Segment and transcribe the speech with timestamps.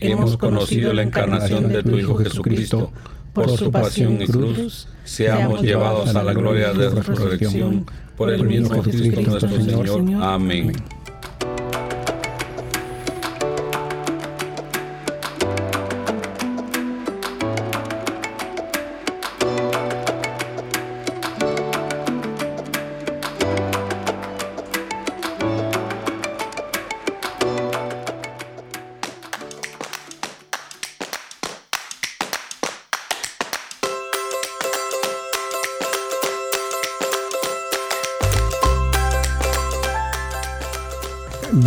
[0.00, 2.92] hemos conocido la encarnación de tu Hijo Jesucristo,
[3.32, 8.44] por su pasión y cruz, seamos llevados a la gloria de la resurrección, por el
[8.44, 10.22] mismo Cristo nuestro Señor.
[10.22, 10.72] Amén.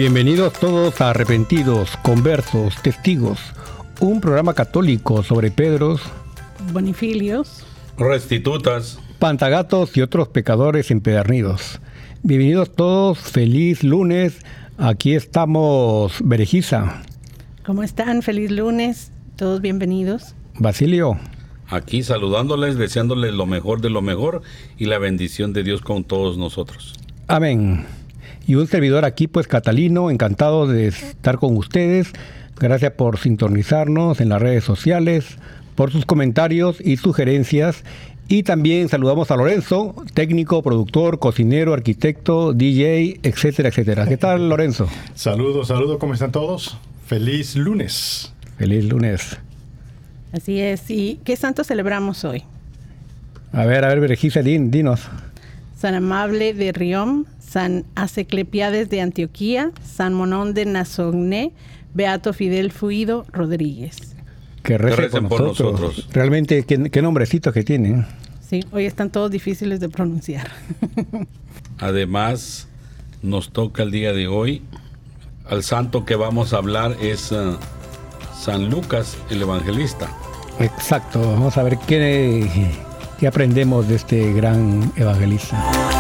[0.02, 3.40] Bienvenidos todos a Arrepentidos, Conversos, Testigos,
[4.00, 6.02] un programa católico sobre Pedros,
[6.74, 7.64] Bonifilios,
[8.00, 11.80] restitutas, pantagatos y otros pecadores empedernidos.
[12.24, 14.40] Bienvenidos todos, feliz lunes.
[14.80, 17.04] Aquí estamos, Berejiza.
[17.64, 18.24] ¿Cómo están?
[18.24, 19.12] Feliz lunes.
[19.36, 20.34] Todos bienvenidos.
[20.56, 21.20] Basilio.
[21.68, 24.42] Aquí saludándoles, deseándoles lo mejor de lo mejor
[24.80, 26.96] y la bendición de Dios con todos nosotros.
[27.28, 27.86] Amén.
[28.48, 32.12] Y un servidor aquí, pues Catalino, encantado de estar con ustedes.
[32.60, 35.38] Gracias por sintonizarnos en las redes sociales,
[35.76, 37.84] por sus comentarios y sugerencias.
[38.28, 44.08] Y también saludamos a Lorenzo, técnico, productor, cocinero, arquitecto, DJ, etcétera, etcétera.
[44.08, 44.88] ¿Qué tal, Lorenzo?
[45.16, 46.78] Saludos, saludos, ¿cómo están todos?
[47.06, 48.32] Feliz lunes.
[48.58, 49.38] Feliz lunes.
[50.32, 50.90] Así es.
[50.90, 52.44] ¿Y qué santo celebramos hoy?
[53.52, 55.02] A ver, a ver, Berejiza, din, dinos.
[55.78, 61.52] San Amable de Riom, San Aseclepiades de Antioquía, San Monón de Nazogné,
[61.94, 64.16] Beato Fidel Fuido Rodríguez.
[64.64, 66.08] Que recen, por, nosotros.
[66.14, 68.06] Realmente, ¿qué, qué nombrecitos que tienen.
[68.40, 70.50] Sí, hoy están todos difíciles de pronunciar.
[71.80, 72.70] Además,
[73.22, 74.62] nos toca el día de hoy,
[75.46, 77.58] al santo que vamos a hablar es uh,
[78.34, 80.08] San Lucas, el evangelista.
[80.60, 82.48] Exacto, vamos a ver qué,
[83.20, 85.91] qué aprendemos de este gran evangelista.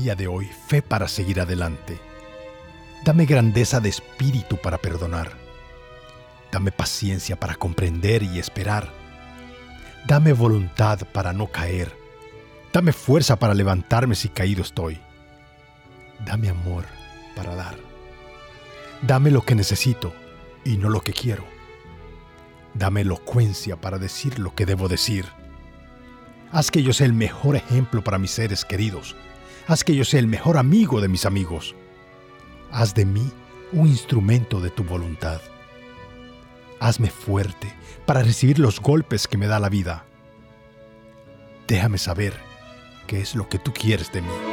[0.00, 1.98] Día de hoy fe para seguir adelante.
[3.04, 5.32] Dame grandeza de espíritu para perdonar.
[6.50, 8.90] Dame paciencia para comprender y esperar.
[10.06, 11.94] Dame voluntad para no caer.
[12.72, 14.98] Dame fuerza para levantarme si caído estoy.
[16.24, 16.84] Dame amor
[17.36, 17.76] para dar.
[19.02, 20.14] Dame lo que necesito
[20.64, 21.44] y no lo que quiero.
[22.74, 25.26] Dame elocuencia para decir lo que debo decir.
[26.52, 29.14] Haz que yo sea el mejor ejemplo para mis seres queridos.
[29.70, 31.76] Haz que yo sea el mejor amigo de mis amigos.
[32.72, 33.30] Haz de mí
[33.70, 35.40] un instrumento de tu voluntad.
[36.80, 37.72] Hazme fuerte
[38.04, 40.06] para recibir los golpes que me da la vida.
[41.68, 42.34] Déjame saber
[43.06, 44.49] qué es lo que tú quieres de mí.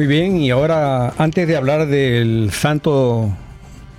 [0.00, 3.36] Muy bien, y ahora antes de hablar del santo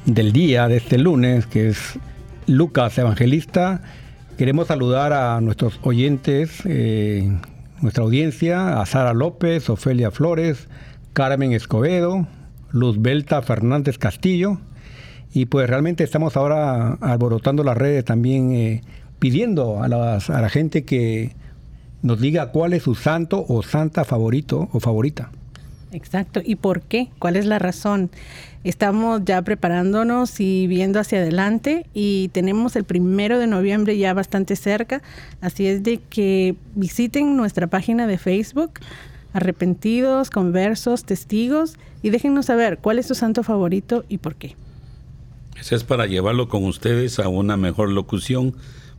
[0.08, 2.00] del día de este lunes, que es
[2.48, 3.84] Lucas Evangelista,
[4.36, 7.32] queremos saludar a nuestros oyentes, eh,
[7.82, 10.70] nuestra audiencia, a Sara López, Ofelia Flores,
[11.14, 12.26] Carmen Escobedo,
[12.72, 14.58] Luz Belta Fernández Castillo,
[15.32, 18.82] y pues realmente estamos ahora alborotando las redes también eh,
[19.20, 21.36] pidiendo a, a la gente que
[22.02, 25.30] nos diga cuál es su santo o santa favorito o favorita.
[25.92, 26.42] Exacto.
[26.44, 27.10] ¿Y por qué?
[27.20, 28.10] ¿Cuál es la razón?
[28.64, 34.56] Estamos ya preparándonos y viendo hacia adelante y tenemos el primero de noviembre ya bastante
[34.56, 35.02] cerca.
[35.42, 38.74] Así es de que visiten nuestra página de Facebook,
[39.34, 44.56] Arrepentidos, Conversos, Testigos y déjenos saber cuál es su santo favorito y por qué.
[45.60, 48.56] Ese es para llevarlo con ustedes a una mejor locución,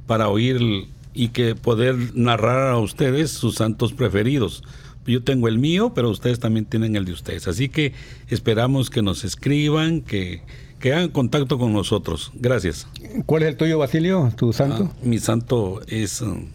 [0.06, 4.62] para oír y que poder narrar a ustedes sus santos preferidos.
[5.06, 7.48] Yo tengo el mío, pero ustedes también tienen el de ustedes.
[7.48, 7.92] Así que
[8.28, 10.42] esperamos que nos escriban, que,
[10.78, 12.30] que hagan contacto con nosotros.
[12.34, 12.86] Gracias.
[13.26, 14.90] ¿Cuál es el tuyo, Basilio, tu santo?
[14.92, 16.46] Ah, mi santo es um,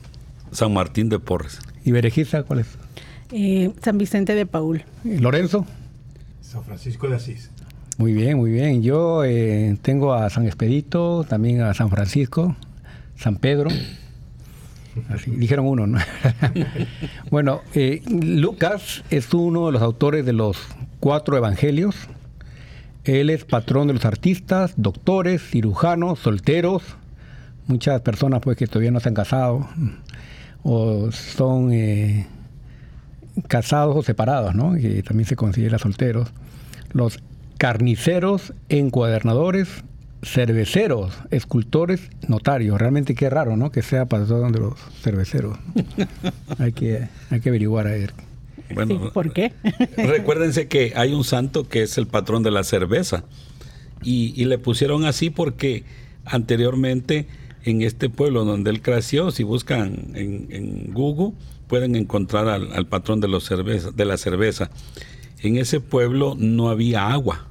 [0.52, 1.60] San Martín de Porres.
[1.84, 2.68] ¿Y Berejiza cuál es?
[3.32, 4.84] Eh, San Vicente de Paul.
[5.04, 5.66] ¿Y ¿Lorenzo?
[6.42, 7.50] San Francisco de Asís.
[7.98, 8.84] Muy bien, muy bien.
[8.84, 12.56] Yo eh, tengo a San Expedito, también a San Francisco,
[13.18, 13.70] San Pedro.
[15.10, 16.00] Así, dijeron uno, ¿no?
[17.32, 20.58] bueno, eh, Lucas es uno de los autores de los
[21.00, 21.96] cuatro evangelios.
[23.04, 26.84] Él es patrón de los artistas, doctores, cirujanos, solteros,
[27.68, 29.68] muchas personas pues que todavía no se han casado
[30.64, 32.28] o son eh,
[33.48, 34.74] casados o separados, ¿no?
[34.74, 36.30] Que también se considera solteros.
[36.92, 37.20] Los
[37.58, 39.84] carniceros, encuadernadores,
[40.24, 42.80] cerveceros, escultores, notarios.
[42.80, 43.72] Realmente qué raro, ¿no?
[43.72, 45.58] Que sea patrón de los cerveceros.
[46.58, 48.14] hay, que, hay que averiguar a ver.
[48.74, 49.54] Bueno, ¿Por qué?
[49.98, 53.24] recuérdense que hay un santo que es el patrón de la cerveza.
[54.04, 55.84] Y, le pusieron así porque
[56.24, 57.28] anteriormente
[57.64, 61.34] en este pueblo donde él creció, si buscan en, Google,
[61.68, 64.70] pueden encontrar al, al patrón de, los cerveza, de la cerveza.
[65.40, 67.48] En ese pueblo no había agua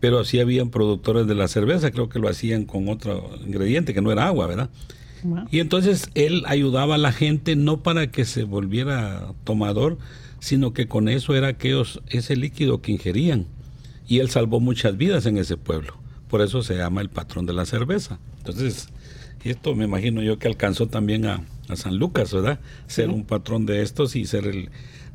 [0.00, 4.00] pero sí habían productores de la cerveza, creo que lo hacían con otro ingrediente que
[4.00, 4.70] no era agua, ¿verdad?
[5.50, 9.98] Y entonces él ayudaba a la gente no para que se volviera tomador,
[10.38, 13.46] sino que con eso era aquellos, ese líquido que ingerían.
[14.08, 15.94] Y él salvó muchas vidas en ese pueblo.
[16.28, 18.18] Por eso se llama el patrón de la cerveza.
[18.38, 18.88] Entonces,
[19.44, 21.44] esto me imagino yo que alcanzó también a,
[21.74, 22.58] San Lucas, ¿verdad?
[22.88, 24.70] Ser un patrón de estos y ser el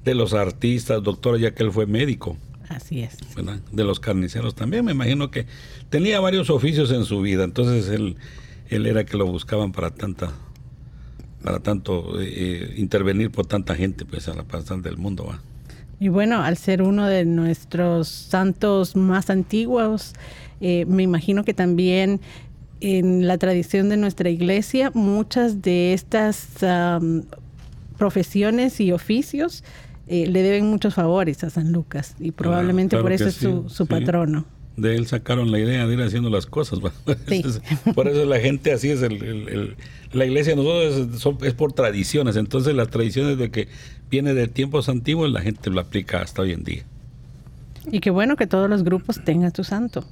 [0.06, 2.38] de los artistas, doctor, ya que él fue médico.
[2.70, 3.18] Así es.
[3.72, 5.46] De los carniceros también, me imagino que
[5.90, 8.18] tenía varios oficios en su vida, entonces él,
[8.70, 10.32] él era que lo buscaban para tanta
[11.46, 15.40] para tanto eh, eh, intervenir por tanta gente pues a la pasada del mundo va
[16.00, 20.14] y bueno al ser uno de nuestros santos más antiguos
[20.60, 22.20] eh, me imagino que también
[22.82, 26.48] en la tradición de nuestra iglesia muchas de estas
[27.98, 29.64] profesiones y oficios
[30.08, 34.46] eh, le deben muchos favores a San Lucas y probablemente por eso es su, patrono.
[34.78, 36.80] De él sacaron la idea de ir haciendo las cosas.
[37.96, 39.02] por eso la gente así es.
[39.02, 39.76] El,
[40.12, 42.36] la iglesia de nosotros es, por tradiciones.
[42.36, 43.68] Entonces las tradiciones de que
[44.12, 46.84] viene de tiempos antiguos la gente lo aplica hasta hoy en día.
[47.92, 50.04] Y qué bueno que todos los grupos tengan su santo.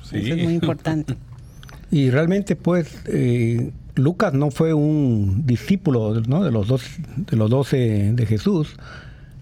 [0.00, 1.16] Eso es muy importante.
[1.90, 6.84] y realmente pues eh, Lucas no fue un discípulo de los dos
[7.16, 8.76] de los doce de Jesús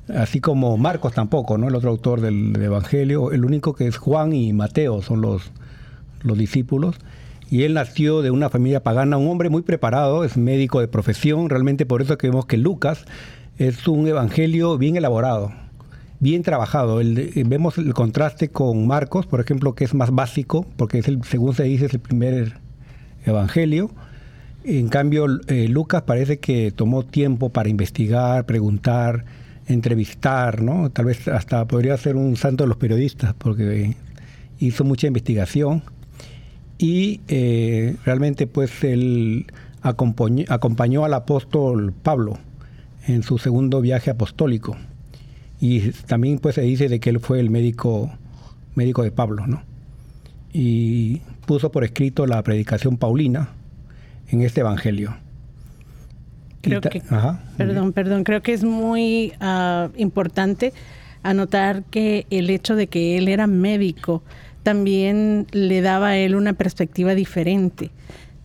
[0.09, 1.69] así como Marcos tampoco, ¿no?
[1.69, 5.51] El otro autor del, Evangelio, el único que es Juan y Mateo son los,
[6.23, 6.97] los discípulos.
[7.49, 11.49] Y él nació de una familia pagana, un hombre muy preparado, es médico de profesión,
[11.49, 13.05] realmente por eso que vemos que Lucas
[13.57, 15.53] es un evangelio bien elaborado,
[16.19, 17.01] bien trabajado.
[17.01, 21.23] Eh, vemos el contraste con Marcos, por ejemplo, que es más básico, porque es el,
[21.25, 22.59] según se dice es el primer
[23.25, 23.91] evangelio.
[24.65, 29.25] En cambio, eh, Lucas parece que tomó tiempo para investigar, preguntar,
[29.67, 30.91] entrevistar, ¿no?
[30.91, 33.95] Tal vez hasta podría ser un santo de los periodistas, porque
[34.59, 35.83] hizo mucha investigación
[36.79, 39.47] y eh, realmente pues él
[39.83, 42.39] acompañó, acompañó, al apóstol Pablo
[43.07, 44.77] en su segundo viaje apostólico
[45.61, 48.11] y también pues se dice de que él fue el médico
[48.75, 49.63] médico de Pablo, ¿no?
[50.53, 53.51] Y puso por escrito la predicación paulina
[54.29, 55.17] en este evangelio.
[56.67, 57.03] Creo que,
[57.57, 60.73] perdón, perdón, creo que es muy uh, importante
[61.23, 64.23] anotar que el hecho de que él era médico
[64.63, 67.91] también le daba a él una perspectiva diferente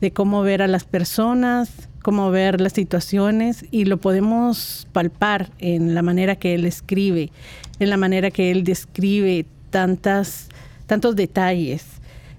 [0.02, 5.94] de cómo ver a las personas, cómo ver las situaciones y lo podemos palpar en
[5.94, 7.32] la manera que él escribe,
[7.80, 10.50] en la manera que él describe tantas,
[10.88, 11.86] tantos detalles.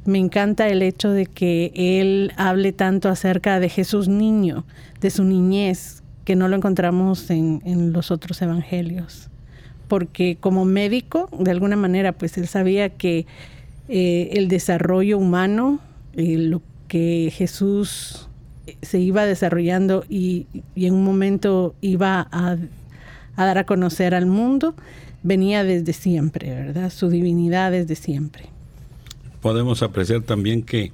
[0.05, 4.65] Me encanta el hecho de que él hable tanto acerca de Jesús niño,
[5.01, 9.29] de su niñez, que no lo encontramos en, los otros evangelios.
[9.89, 13.27] Porque como médico, de alguna manera, pues él sabía que
[13.89, 15.81] eh, el desarrollo humano,
[16.15, 18.29] eh, lo que Jesús
[18.81, 22.57] se iba desarrollando y, en un momento iba a,
[23.37, 24.75] dar a conocer al mundo,
[25.23, 26.91] venía desde siempre, ¿verdad?
[26.91, 28.52] Su divinidad desde siempre.
[29.43, 30.93] Podemos apreciar también que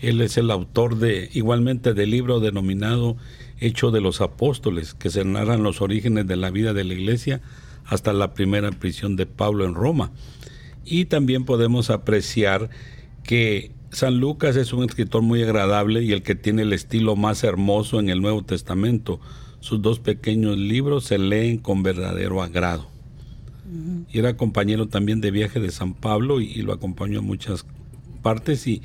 [0.00, 3.16] él es el autor de igualmente del libro denominado
[3.60, 7.42] Hecho de los Apóstoles, que se narran los orígenes de la vida de la iglesia
[7.84, 10.10] hasta la primera prisión de Pablo en Roma.
[10.84, 12.70] Y también podemos apreciar
[13.22, 17.44] que San Lucas es un escritor muy agradable y el que tiene el estilo más
[17.44, 19.20] hermoso en el Nuevo Testamento.
[19.60, 22.88] Sus dos pequeños libros se leen con verdadero agrado.
[24.10, 27.64] Y era compañero también de viaje de San Pablo y, lo acompañó a muchas
[28.22, 28.82] partes y,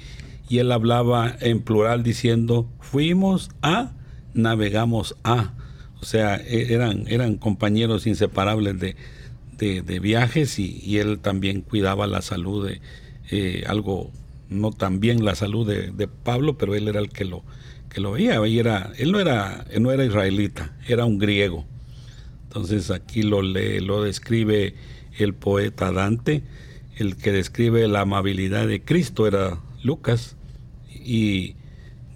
[0.50, 3.92] y, él hablaba en plural diciendo, fuimos a,
[4.34, 5.54] navegamos a.
[6.02, 8.96] O sea, e, eran, eran compañeros inseparables de,
[9.58, 12.82] de, viajes y, él también cuidaba la salud de
[13.32, 14.12] eh, algo
[14.50, 17.44] no tan bien la salud de, Pablo, pero él era el que lo,
[17.90, 18.46] que lo veía.
[18.48, 21.66] Y era, él no era, no era israelita, era un griego.
[22.44, 24.76] Entonces aquí lo, lee, lo describe
[25.18, 26.44] el poeta Dante,
[26.96, 30.36] el que describe la amabilidad de Cristo era Lucas,
[30.90, 31.56] y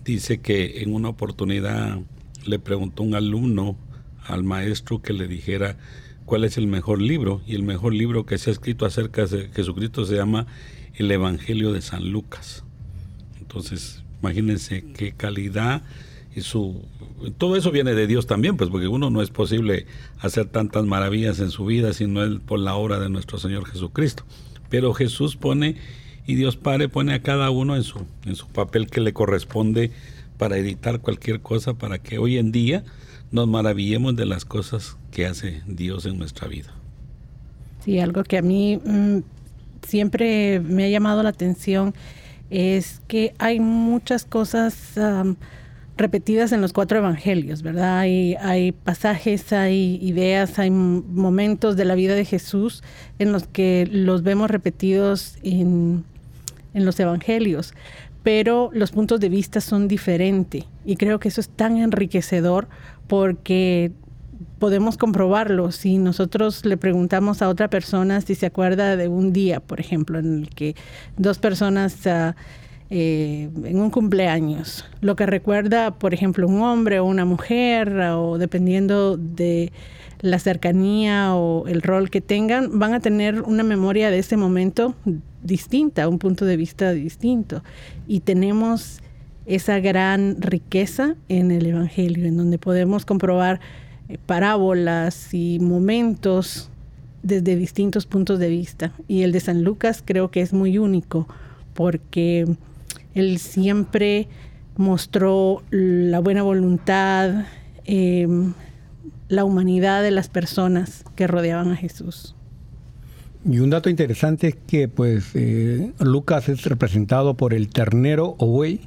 [0.04, 2.00] dice que en una oportunidad
[2.46, 3.78] le preguntó un alumno
[4.26, 5.78] al maestro que le dijera
[6.26, 9.50] cuál es el mejor libro, y el mejor libro que se ha escrito acerca de
[9.50, 10.48] Jesucristo se llama
[10.96, 12.64] el Evangelio de San Lucas.
[13.40, 15.84] Entonces, imagínense qué calidad
[16.36, 16.86] y su
[17.38, 19.88] todo eso viene de Dios también, pues porque uno no es posible
[20.20, 23.66] hacer tantas maravillas en su vida si no es por la obra de nuestro Señor
[23.66, 24.24] Jesucristo.
[24.70, 25.76] Pero Jesús pone
[26.26, 29.92] y Dios Padre pone a cada uno en su en su papel que le corresponde
[30.38, 32.84] para editar cualquier cosa para que hoy en día
[33.32, 36.74] nos maravillemos de las cosas que hace Dios en nuestra vida.
[37.84, 39.20] Sí, algo que a mí mm,
[39.88, 41.94] siempre me ha llamado la atención
[42.50, 44.98] es que hay muchas cosas
[46.00, 48.00] repetidas en los cuatro evangelios, ¿verdad?
[48.00, 52.84] Hay, pasajes, hay ideas, hay momentos de la vida de Jesús
[53.20, 56.06] en los que los vemos repetidos en,
[56.74, 57.74] en los evangelios,
[58.24, 62.68] pero los puntos de vista son diferentes y creo que eso es tan enriquecedor
[63.08, 63.91] porque
[64.58, 69.60] podemos comprobarlo si nosotros le preguntamos a otra persona si se acuerda de un día,
[69.60, 70.75] por ejemplo, en el que
[71.18, 72.34] dos personas uh,
[72.91, 78.38] eh, en un cumpleaños, lo que recuerda, por ejemplo, un hombre o una mujer, o
[78.38, 79.72] dependiendo de
[80.22, 84.96] la cercanía o el rol que tengan, van a tener una memoria de ese momento
[85.43, 87.63] distinta, un punto de vista distinto.
[88.08, 89.01] Y tenemos
[89.46, 93.60] esa gran riqueza en el Evangelio, en donde podemos comprobar
[94.08, 96.69] eh, parábolas y momentos
[97.24, 98.93] desde distintos puntos de vista.
[99.08, 101.27] Y el de San Lucas creo que es muy único
[101.74, 102.46] porque
[103.13, 104.28] él siempre
[104.78, 107.46] mostró la buena voluntad,
[107.86, 108.54] em,
[109.28, 112.36] la humanidad de las personas que rodeaban a Jesús.
[113.46, 118.48] Y un dato interesante es que pues eh, Lucas es representado por el ternero o
[118.48, 118.82] buey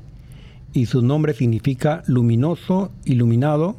[0.73, 3.76] y su nombre significa luminoso, iluminado,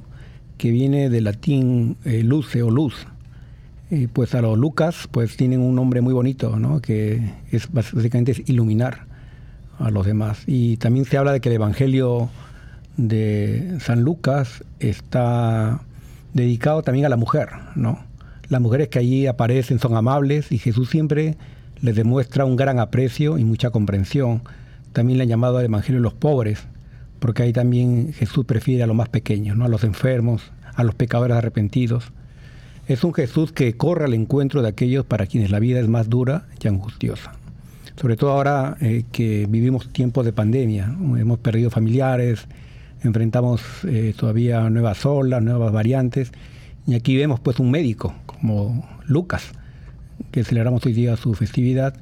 [0.58, 3.08] que viene del latín eh, luce o luz.
[4.14, 6.82] Pues a los Lucas pues tienen un nombre muy bonito, ¿no?
[6.82, 9.13] que es básicamente es iluminar
[9.80, 10.44] a los demás.
[10.48, 12.30] Y también se habla de que el Evangelio
[12.98, 15.82] de San Lucas está
[16.34, 18.00] dedicado también a la mujer, ¿no?
[18.50, 21.38] Las mujeres que allí aparecen son amables y Jesús siempre
[21.82, 24.42] les demuestra un gran aprecio y mucha comprensión.
[24.92, 26.64] También le han llamado al Evangelio los pobres,
[27.20, 29.66] porque ahí también Jesús prefiere a los más pequeños, ¿no?
[29.66, 32.12] a los enfermos, a los pecadores arrepentidos.
[32.88, 36.10] Es un Jesús que corre al encuentro de aquellos para quienes la vida es más
[36.10, 37.32] dura y angustiosa.
[37.96, 42.48] Sobre todo ahora eh, que vivimos tiempos de pandemia, hemos perdido familiares,
[43.04, 46.32] enfrentamos eh, todavía nuevas olas, nuevas variantes,
[46.88, 49.52] y aquí vemos pues un médico como Lucas,
[50.32, 51.96] que celebramos hoy día su festividad,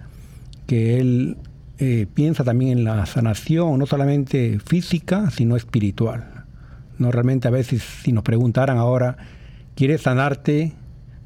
[0.66, 1.38] que él
[1.78, 6.46] eh, piensa también en la sanación, no solamente física, sino espiritual.
[6.98, 9.18] No realmente a veces si nos preguntaran ahora,
[9.76, 10.74] ¿quieres sanarte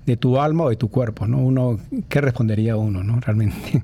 [0.06, 1.28] de tu alma o de tu cuerpo?
[1.28, 1.40] ¿no?
[1.40, 1.78] Uno,
[2.10, 3.20] ¿Qué respondería uno, no?
[3.20, 3.84] Realmente.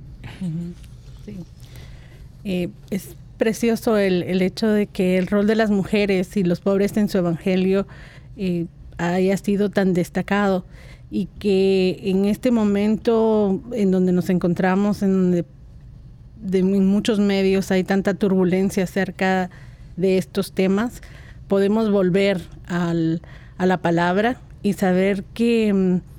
[2.44, 6.60] Eh, es precioso el, el, hecho de que el rol de las mujeres y los
[6.60, 7.88] pobres en su evangelio
[8.38, 8.66] eh,
[8.98, 10.66] haya sido tan destacado
[11.10, 15.46] y que en este momento en donde nos encontramos, en donde
[16.42, 19.50] de, en muchos medios hay tanta turbulencia acerca
[19.98, 21.02] de estos temas,
[21.48, 23.22] podemos volver al,
[23.58, 26.11] a la palabra y saber que mm,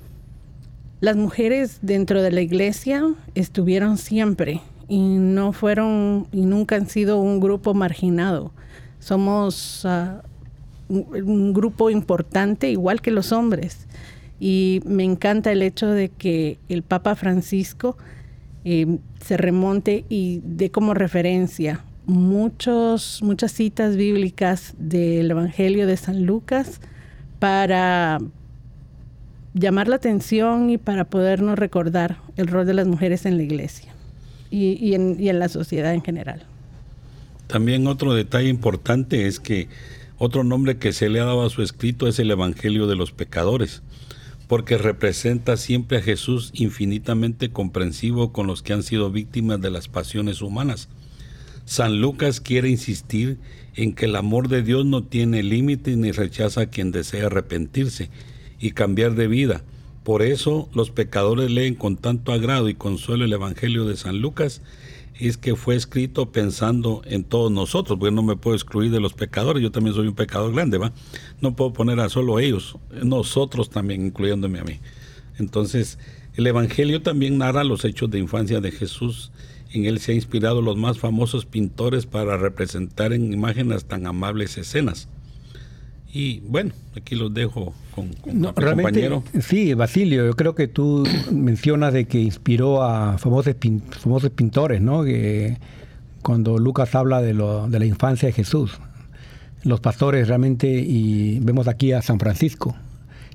[1.03, 3.03] las mujeres dentro de la iglesia
[3.35, 8.53] estuvieron siempre y no fueron y nunca han sido un grupo marginado.
[8.99, 10.21] Somos uh,
[10.87, 13.85] un, grupo importante igual que los hombres.
[14.39, 17.97] Y me encanta el hecho de que el Papa Francisco
[18.63, 26.25] eh, se remonte y dé como referencia muchos, muchas citas bíblicas del Evangelio de San
[26.25, 26.79] Lucas
[27.39, 28.19] para
[29.53, 33.93] llamar la atención y para podernos recordar el rol de las mujeres en la iglesia
[34.49, 36.43] y, en, en la sociedad en general.
[37.47, 39.67] También otro detalle importante es que
[40.17, 43.11] otro nombre que se le ha dado a su escrito es el Evangelio de los
[43.11, 43.81] Pecadores,
[44.47, 49.87] porque representa siempre a Jesús infinitamente comprensivo con los que han sido víctimas de las
[49.87, 50.89] pasiones humanas.
[51.65, 53.39] San Lucas quiere insistir
[53.75, 58.09] en que el amor de Dios no tiene límite ni rechaza a quien desea arrepentirse
[58.63, 59.61] y cambiar de vida.
[60.05, 64.61] Por eso los pecadores leen con tanto agrado y consuelo el Evangelio de San Lucas
[65.19, 69.13] es que fue escrito pensando en todos nosotros, porque no me puedo excluir de los
[69.13, 70.93] pecadores, yo también soy un pecador grande, ¿va?
[71.41, 74.79] No puedo poner a solo ellos, nosotros también, incluyéndome a mí.
[75.37, 75.99] Entonces,
[76.35, 79.31] el Evangelio también narra los hechos de infancia de Jesús.
[79.71, 84.57] En él se ha inspirado los más famosos pintores para representar en imágenes tan amables
[84.57, 85.09] escenas.
[86.15, 89.23] Y bueno, aquí los dejo con, con no, compañero.
[89.41, 93.55] Sí, Basilio, yo creo que tú mencionas de que inspiró a famosos,
[93.89, 95.03] famosos pintores, ¿no?
[95.03, 95.57] Que
[96.21, 98.77] cuando Lucas habla de, lo, de la infancia de Jesús,
[99.63, 102.75] los pastores realmente, y vemos aquí a San Francisco,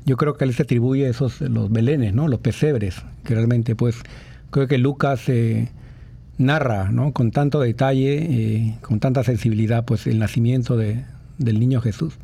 [0.06, 2.28] yo creo que él se atribuye esos, los belenes, ¿no?
[2.28, 3.96] Los pesebres, que realmente pues
[4.50, 5.68] creo que Lucas eh,
[6.38, 7.12] narra, ¿no?
[7.12, 11.02] Con tanto detalle, eh, con tanta sensibilidad, pues el nacimiento de,
[11.38, 12.14] del niño Jesús.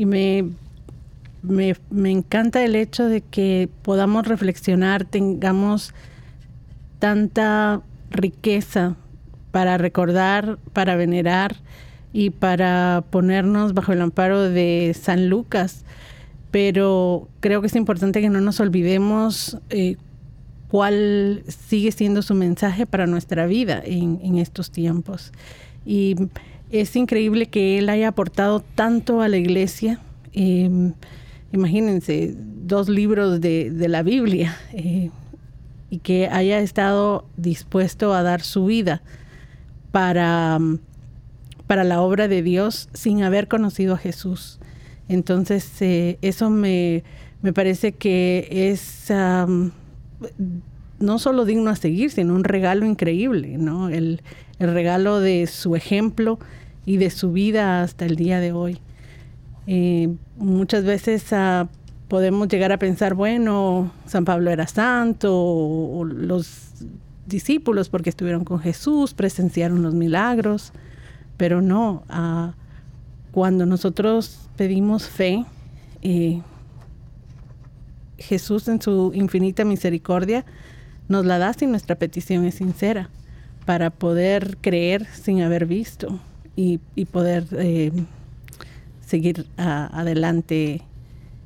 [0.00, 0.46] Y me,
[1.42, 5.92] me, encanta el hecho de que podamos reflexionar, tengamos
[6.98, 8.96] tanta riqueza
[9.50, 11.56] para recordar, para venerar
[12.14, 15.84] y para ponernos bajo el amparo de San Lucas.
[16.50, 19.96] Pero creo que es importante que no nos olvidemos eh,
[20.70, 25.30] cuál sigue siendo su mensaje para nuestra vida en, en estos tiempos.
[25.84, 26.16] Y
[26.70, 30.00] es increíble que él haya aportado tanto a la iglesia.
[30.32, 30.92] Em,
[31.52, 35.10] imagínense, dos libros de, la Biblia eh,
[35.90, 39.02] y que haya estado dispuesto a dar su vida
[39.90, 40.58] para,
[41.66, 44.60] para la obra de Dios sin haber conocido a Jesús.
[45.08, 47.02] Entonces, eh, eso me,
[47.52, 49.12] parece que es
[51.00, 53.88] no solo digno a seguir, sino un regalo increíble, ¿no?
[53.88, 54.22] El,
[54.60, 56.38] el regalo de su ejemplo
[56.90, 58.78] y de su vida hasta el día de hoy.
[59.68, 61.68] Eh, muchas veces ah,
[62.08, 66.72] podemos llegar a pensar, bueno, San Pablo era santo, o, los
[67.28, 70.72] discípulos porque estuvieron con Jesús, presenciaron los milagros,
[71.36, 72.54] pero no, ah,
[73.30, 75.44] cuando nosotros pedimos fe,
[76.02, 76.42] eh,
[78.18, 80.44] Jesús en su infinita misericordia
[81.06, 83.10] nos la da si nuestra petición es sincera,
[83.64, 86.18] para poder creer sin haber visto
[86.94, 87.90] y, poder eh,
[89.06, 90.82] seguir adelante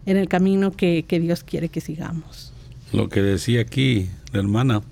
[0.06, 2.52] en el camino que, Dios quiere que sigamos.
[2.92, 4.82] Lo que decía aquí la hermana,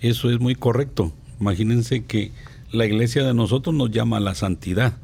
[0.00, 1.12] eso es muy correcto.
[1.40, 2.32] Imagínense que
[2.72, 4.94] la iglesia de nosotros nos llama la santidad.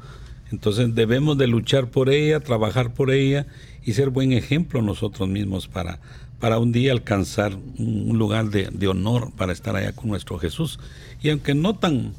[0.51, 3.47] Entonces debemos de luchar por ella, trabajar por ella
[3.83, 5.99] y ser buen ejemplo nosotros mismos para,
[6.39, 10.79] para un día alcanzar un lugar de honor para estar allá con nuestro Jesús.
[11.21, 12.13] Y aunque no tan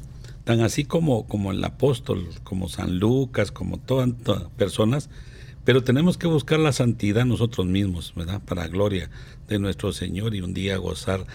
[0.49, 4.09] tan así como, como el apóstol, como San Lucas, como todas,
[4.57, 5.07] personas,
[5.63, 8.41] pero tenemos que buscar la santidad nosotros mismos, ¿verdad?
[8.43, 9.11] Para gloria
[9.47, 11.27] de nuestro Señor y un día gozar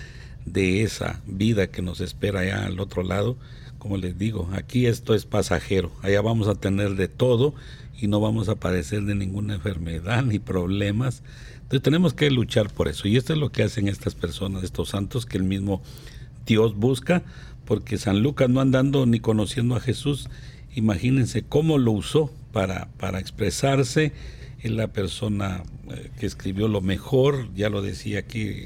[0.47, 3.37] de esa vida que nos espera allá al otro lado.
[3.79, 7.55] Como les digo, aquí esto es pasajero, allá vamos a tener de todo
[7.97, 11.23] y no vamos a padecer de ninguna enfermedad ni problemas.
[11.63, 13.07] Entonces tenemos que luchar por eso.
[13.07, 15.83] Y esto es lo que hacen estas personas, estos santos que el mismo
[16.47, 17.23] Dios busca
[17.65, 20.29] porque San Lucas no andando ni conociendo a Jesús,
[20.75, 24.13] imagínense cómo lo usó para, para expresarse.
[24.63, 28.65] en la persona eh, que escribió lo mejor, ya lo decía aquí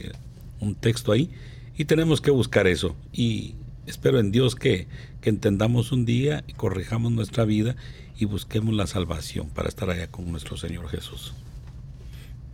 [0.61, 1.29] un texto ahí,
[1.77, 2.95] y tenemos que buscar eso.
[3.13, 3.57] Y
[3.87, 4.87] espero en Dios que,
[5.21, 7.75] que entendamos un día y corrijamos nuestra vida
[8.17, 11.35] y busquemos la salvación para estar allá con nuestro Señor Jesús.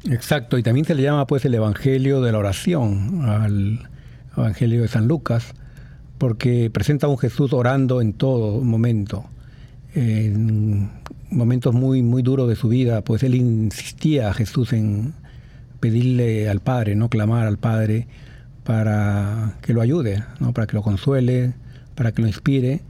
[0.05, 3.89] Exacto, y también se le llama pues el Evangelio de la oración al
[4.37, 5.55] Evangelio de San Lucas,
[6.19, 9.25] porque presenta a un Jesús orando en todo momento.
[9.95, 10.91] En
[11.31, 15.15] momentos muy, muy duros de su vida, pues él insistía a Jesús en
[15.81, 18.07] pedirle al Padre, no clamar al Padre
[18.65, 20.53] para que lo ayude, ¿no?
[20.53, 21.53] para que lo consuele,
[21.95, 22.81] para que lo inspire.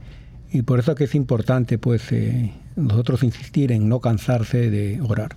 [0.51, 5.35] Y por eso que es importante pues eh, nosotros insistir en no cansarse de orar.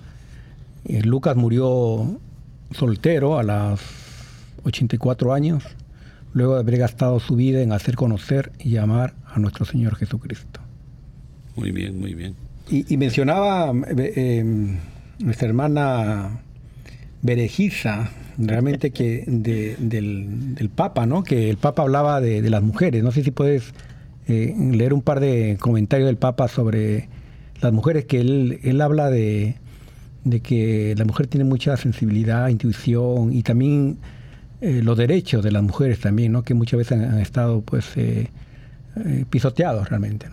[0.84, 2.20] Eh, Lucas murió
[2.70, 3.80] soltero a los
[4.64, 5.64] 84 años,
[6.32, 10.60] luego de haber gastado su vida en hacer conocer y amar a nuestro Señor Jesucristo.
[11.56, 12.34] Muy bien, muy bien.
[12.70, 14.76] Y, mencionaba eh, em,
[15.20, 16.42] nuestra hermana
[17.22, 21.22] Berejiza, realmente que del, Papa, ¿no?
[21.22, 23.02] Que el Papa hablaba de, las mujeres.
[23.02, 23.72] No sé si puedes
[24.28, 27.08] eh, leer un par de comentarios del Papa sobre
[27.60, 29.56] las mujeres, que él, él habla de,
[30.24, 33.98] de que la mujer tiene mucha sensibilidad, intuición y también
[34.60, 36.42] eh, los derechos de las mujeres también, ¿no?
[36.42, 38.28] Que muchas veces han, estado, pues, eh,
[39.30, 40.26] pisoteados realmente.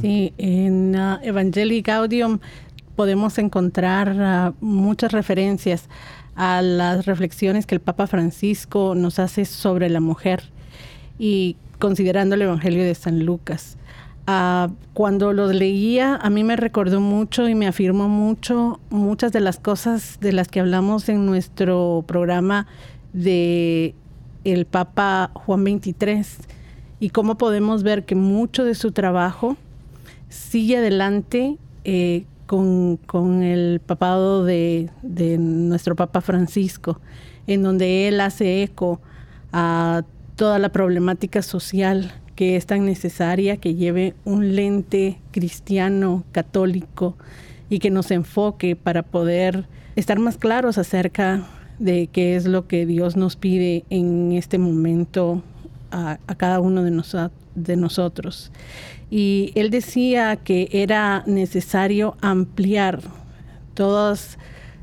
[0.00, 2.38] Sí, en uh, Evangelii Gaudium
[2.96, 5.88] podemos encontrar uh, muchas referencias
[6.34, 10.50] a las reflexiones que el Papa Francisco nos hace sobre la mujer
[11.18, 13.78] y considerando el Evangelio de San Lucas.
[14.28, 19.40] Uh, cuando lo leía, a mí me recordó mucho y me afirmó mucho muchas de
[19.40, 22.66] las cosas de las que hablamos en nuestro programa
[23.16, 23.94] de
[24.44, 26.24] el Papa Juan XXIII
[27.00, 29.56] y cómo podemos ver que mucho de su trabajo
[30.28, 34.90] sigue adelante eh, con, el papado de,
[35.38, 37.00] nuestro Papa Francisco,
[37.46, 39.00] en donde él hace eco
[39.52, 40.04] a
[40.36, 47.16] toda la problemática social que es tan necesaria, que lleve un lente cristiano, católico,
[47.70, 51.46] y que nos enfoque para poder estar más claros acerca
[51.78, 55.42] de qué es lo que Dios nos pide en este momento
[55.90, 57.02] a, cada uno de,
[57.54, 58.50] de nosotros.
[59.10, 63.00] Y él decía que era necesario ampliar
[63.74, 64.38] todos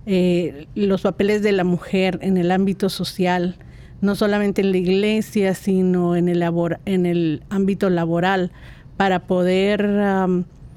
[0.06, 3.56] eh, los papeles de la mujer en el ámbito social,
[4.02, 6.44] no solamente en la iglesia, sino en el,
[6.86, 8.52] en el ámbito laboral,
[8.98, 9.90] para poder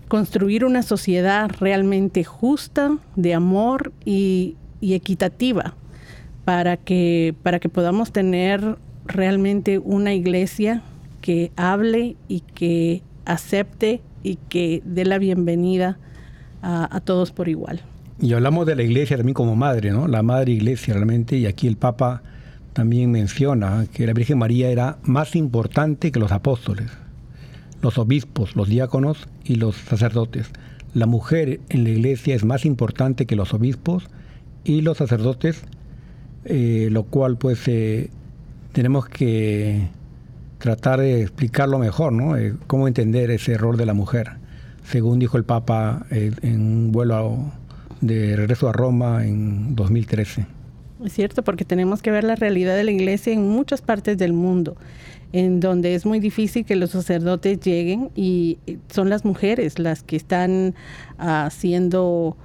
[0.09, 5.75] construir una sociedad realmente justa, de amor y, y equitativa,
[6.47, 10.81] para que, para que podamos tener realmente una iglesia
[11.21, 15.99] que hable y que acepte y que dé la bienvenida
[16.63, 17.81] a, todos por igual.
[18.21, 20.07] Y hablamos de la iglesia también como madre, ¿no?
[20.07, 22.23] La madre iglesia realmente, y aquí el Papa
[22.75, 26.93] también menciona que la Virgen María era más importante que los apóstoles,
[27.83, 30.51] los obispos, los diáconos y los sacerdotes.
[30.95, 34.09] La mujer en la iglesia es más importante que los obispos
[34.63, 35.65] y los sacerdotes,
[36.49, 38.09] eh, lo cual pues eh,
[38.73, 39.89] tenemos que
[40.59, 42.37] tratar de explicarlo mejor, ¿no?
[42.37, 44.33] Eh, cómo entender ese error de la mujer,
[44.85, 47.53] según dijo el Papa en un vuelo
[48.01, 50.47] de regreso a Roma en 2013.
[51.05, 54.33] Es cierto, porque tenemos que ver la realidad de la iglesia en muchas partes del
[54.33, 54.77] mundo,
[55.33, 60.17] en donde es muy difícil que los sacerdotes lleguen y son las mujeres las que
[60.17, 60.75] están
[61.19, 62.37] haciendo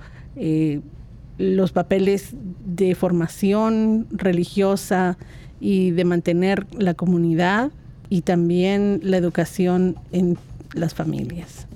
[1.41, 2.33] los papeles
[2.65, 5.17] de formación religiosa
[5.59, 7.71] y de mantener la comunidad
[8.09, 10.37] y también la educación en
[10.73, 11.67] las familias.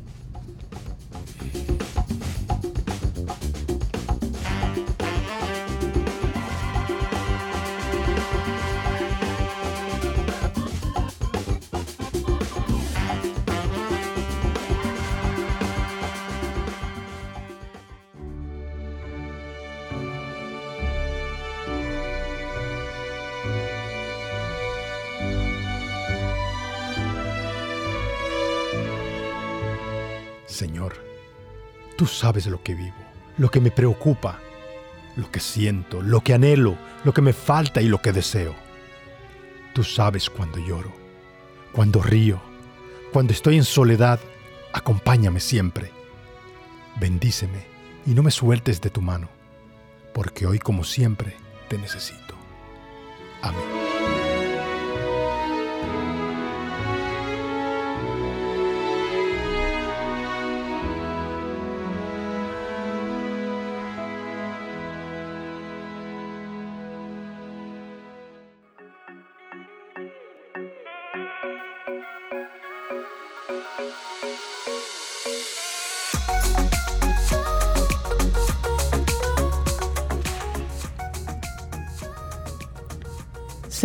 [32.26, 32.96] Sabes lo que vivo,
[33.38, 34.40] lo que me preocupa,
[35.16, 38.56] lo que siento, lo que anhelo, lo que me falta y lo que deseo.
[39.76, 40.92] Tú sabes cuando lloro,
[41.72, 42.42] cuando río,
[43.14, 44.20] cuando estoy en soledad,
[44.74, 45.92] acompáñame siempre.
[47.00, 47.68] Bendíceme
[48.08, 49.30] y no me sueltes de tu mano,
[50.12, 51.36] porque hoy como siempre
[51.68, 52.34] te necesito.
[53.44, 53.85] Amén.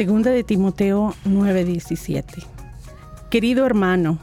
[0.01, 2.43] Segunda de Timoteo 9:17.
[3.29, 4.19] Querido hermano,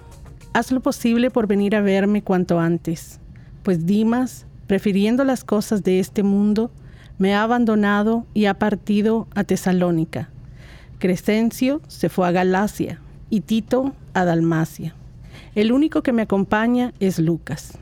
[0.51, 3.19] haz lo posible por venir a verme cuanto antes,
[3.61, 6.71] pues Dimas, prefiriendo las cosas de este mundo,
[7.19, 10.31] me ha abandonado y ha partido a Tesalónica.
[10.97, 14.95] Crescencio se fue a Galacia y Tito a Dalmacia.
[15.53, 17.77] El único que me acompaña es Lucas.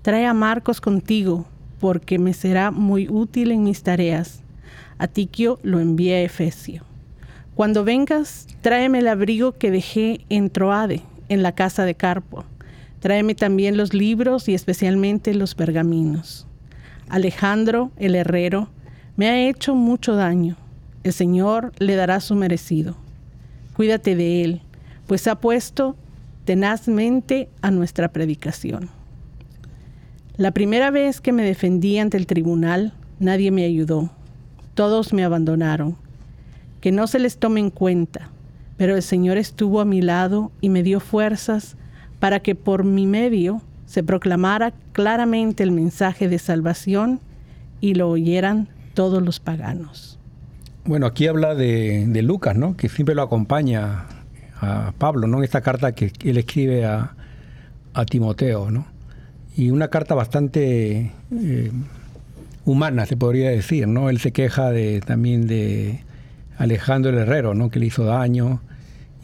[0.00, 1.44] Trae a Marcos contigo,
[1.80, 4.40] porque me será muy útil en mis tareas.
[4.96, 6.95] A Tiquio lo envié a Efesio.
[7.56, 12.44] Cuando vengas, tráeme el abrigo que dejé en Troade, en la casa de Carpo.
[13.00, 16.46] Tráeme también los libros y especialmente los pergaminos.
[17.08, 18.68] Alejandro, el herrero,
[19.16, 20.58] me ha hecho mucho daño.
[21.02, 22.94] El Señor le dará su merecido.
[23.74, 24.60] Cuídate de él,
[25.06, 25.96] pues ha puesto
[26.44, 28.90] tenazmente a nuestra predicación.
[30.36, 34.10] La primera vez que me defendí ante el tribunal, nadie me ayudó.
[34.74, 35.96] Todos me abandonaron.
[36.86, 38.28] Que no se les tome en cuenta,
[38.76, 41.76] pero el Señor estuvo a mi lado y me dio fuerzas
[42.20, 47.18] para que por mi medio se proclamara claramente el mensaje de salvación
[47.80, 50.20] y lo oyeran todos los paganos.
[50.84, 52.76] Bueno, aquí habla de, Lucas, ¿no?
[52.76, 54.04] Que siempre lo acompaña
[54.60, 55.38] a Pablo, ¿no?
[55.38, 57.16] En esta carta que él escribe a,
[58.08, 58.86] Timoteo, ¿no?
[59.56, 61.72] Y una carta bastante eh,
[62.64, 64.08] humana, se podría decir, ¿no?
[64.08, 66.05] Él se queja de, también de
[66.58, 67.70] Alejandro el Herrero, ¿no?
[67.70, 68.60] Que le hizo daño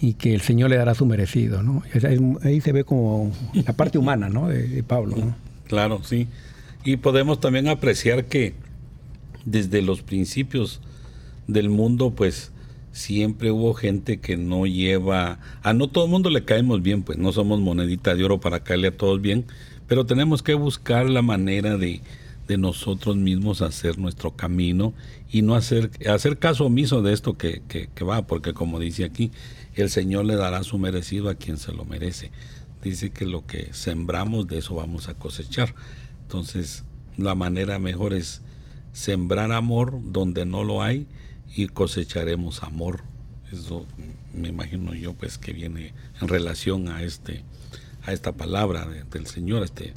[0.00, 1.82] y que el Señor le dará su merecido, ¿no?
[2.42, 4.48] Ahí se ve como la parte humana, ¿no?
[4.48, 5.16] De, Pablo.
[5.68, 6.26] Claro, sí.
[6.84, 8.54] Y podemos también apreciar que
[9.44, 10.80] desde los principios
[11.46, 12.52] del mundo, pues
[12.90, 17.18] siempre hubo gente que no lleva, a no todo el mundo le caemos bien, pues
[17.18, 19.46] no somos monedita de oro para caerle a todos bien,
[19.86, 22.02] pero tenemos que buscar la manera de,
[22.46, 24.94] de nosotros mismos hacer nuestro camino
[25.30, 29.30] y no hacer, hacer caso omiso de esto que, que, va, porque como dice aquí,
[29.74, 32.30] el Señor le dará su merecido a quien se lo merece.
[32.82, 35.74] Dice que lo que sembramos de eso vamos a cosechar.
[36.22, 36.84] Entonces,
[37.16, 38.42] la manera mejor es
[38.92, 41.06] sembrar amor donde no lo hay
[41.54, 43.04] y cosecharemos amor.
[43.52, 43.86] Eso
[44.34, 47.44] me imagino yo pues que viene en relación a este
[48.04, 49.94] a esta palabra del Señor, a este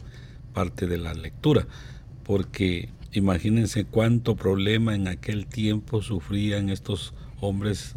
[0.54, 1.68] parte de la lectura,
[2.26, 7.96] porque imagínense cuánto problema en aquel tiempo sufrían estos hombres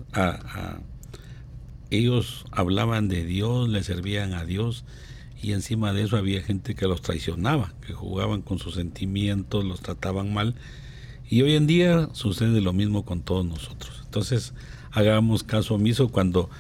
[1.90, 4.84] ellos hablaban de Dios, le servían a Dios
[5.42, 9.80] y encima de eso había gente que los traicionaba, que jugaban con sus sentimientos, los
[9.80, 10.54] trataban mal.
[11.30, 14.00] Y hoy en día sucede lo mismo con todos nosotros.
[14.04, 14.52] Entonces,
[14.90, 16.50] hagamos caso omiso cuando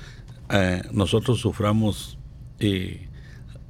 [0.50, 2.18] eh, nosotros suframos
[2.60, 3.08] eh,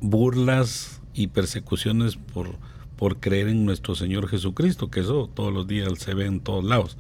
[0.00, 2.56] burlas y persecuciones por,
[2.98, 6.64] por creer en nuestro Señor Jesucristo, que eso todos los días se ve en todos
[6.64, 6.98] lados.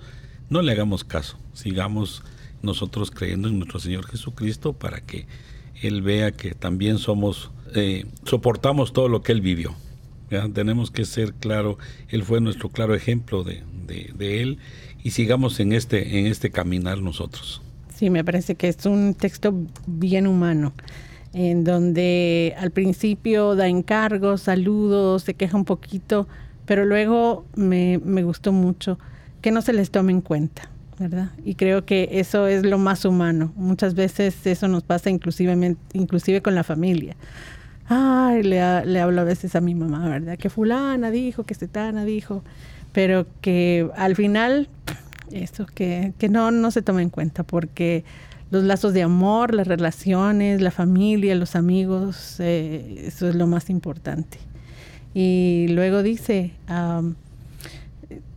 [0.48, 2.22] No le hagamos caso, sigamos
[2.62, 5.26] nosotros creyendo en nuestro Señor Jesucristo para que
[5.82, 9.74] Él vea que también somos, eh, soportamos todo lo que Él vivió.
[10.54, 14.58] Tenemos que ser claro, Él fue nuestro claro ejemplo de, de, Él
[15.02, 17.60] y sigamos en este, en este caminar nosotros.
[17.94, 19.52] Sí, me parece que es un texto
[19.86, 20.72] bien humano,
[21.32, 26.26] en donde al principio da encargos, saludos, se queja un poquito,
[26.66, 28.98] pero luego me, me gustó mucho
[29.40, 31.30] que no se les tome en cuenta ¿verdad?
[31.44, 33.52] Y creo que eso es lo más humano.
[33.56, 37.16] Muchas veces eso nos pasa inclusive, inclusive con la familia.
[37.86, 40.36] Ay, le, le hablo a veces a mi mamá, ¿verdad?
[40.36, 42.42] Que fulana dijo, que setana dijo,
[42.92, 44.68] pero que al final
[45.30, 48.04] eso, que, que no, no se toma en cuenta porque
[48.50, 53.70] los lazos de amor, las relaciones, la familia, los amigos, eh, eso es lo más
[53.70, 54.38] importante.
[55.14, 56.52] Y luego dice,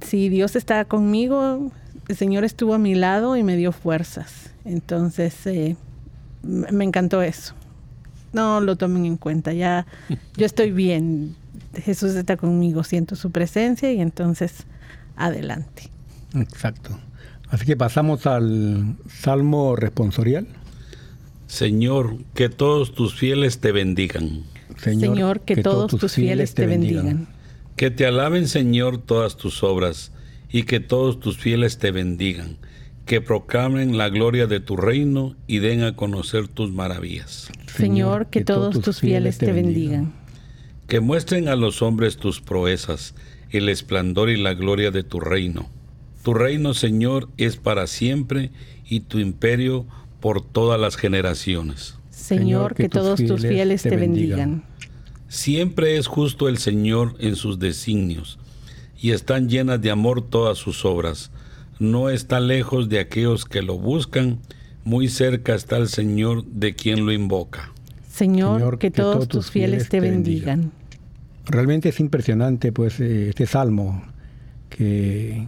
[0.01, 1.71] si Dios está conmigo,
[2.07, 4.51] el Señor estuvo a mi lado y me dio fuerzas.
[4.65, 5.75] Entonces, eh,
[6.43, 7.53] me encantó eso.
[8.33, 9.85] No lo tomen en cuenta, ya
[10.37, 11.35] yo estoy bien.
[11.73, 14.65] Jesús está conmigo, siento su presencia y entonces
[15.15, 15.89] adelante.
[16.35, 16.97] Exacto.
[17.51, 20.47] Así que pasamos al Salmo responsorial.
[21.47, 24.43] Señor, que todos tus fieles te bendigan.
[24.77, 27.27] Señor, que, todos, tus fieles, te bendigan.
[27.75, 30.13] Que te alaben, Señor, todas tus obras
[30.49, 32.57] y que todos tus fieles te bendigan,
[33.05, 37.49] que proclamen la gloria de tu reino y den a conocer tus maravillas.
[37.67, 40.13] Señor, que, todos tus fieles te bendigan.
[40.87, 43.13] Que muestren a los hombres tus proezas,
[43.49, 45.69] el esplendor y la gloria de tu reino.
[46.23, 48.51] Tu reino, Señor, es para siempre
[48.87, 49.85] y tu imperio
[50.19, 51.95] por todas las generaciones.
[52.09, 54.63] Señor, que, todos tus fieles te bendigan.
[55.27, 58.37] Siempre es justo el Señor en sus designios
[59.01, 61.31] y están llenas de amor todas sus obras.
[61.79, 64.37] no está lejos de aquellos que lo buscan,
[64.83, 67.73] muy cerca está el Señor de quien lo invoca.
[68.07, 70.71] Señor, que, todos, tus fieles, te bendigan.
[71.45, 74.03] Realmente es impresionante pues eh, este salmo
[74.69, 75.47] que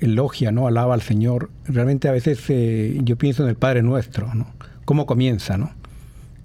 [0.00, 0.66] elogia, ¿no?
[0.66, 1.50] Alaba al Señor.
[1.66, 4.46] Realmente a veces eh, yo pienso en el Padre Nuestro, ¿no?
[4.84, 5.70] ¿Cómo comienza, no?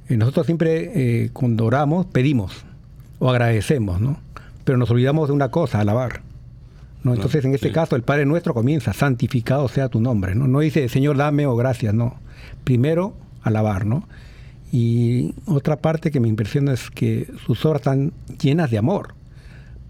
[0.10, 2.66] Eh, nosotros siempre cuando oramos pedimos
[3.20, 4.20] o agradecemos, ¿no?
[4.64, 6.22] Pero nos olvidamos de una cosa, alabar.
[7.04, 7.14] ¿no?
[7.14, 10.48] Entonces, en este caso, el Padre Nuestro comienza, santificado sea tu nombre, ¿no?
[10.48, 12.16] No dice, Señor, dame o gracias, no.
[12.64, 13.14] Primero,
[13.44, 14.08] alabar, ¿no?
[14.72, 19.14] Y otra parte que me impresiona es que sus obras están llenas de amor.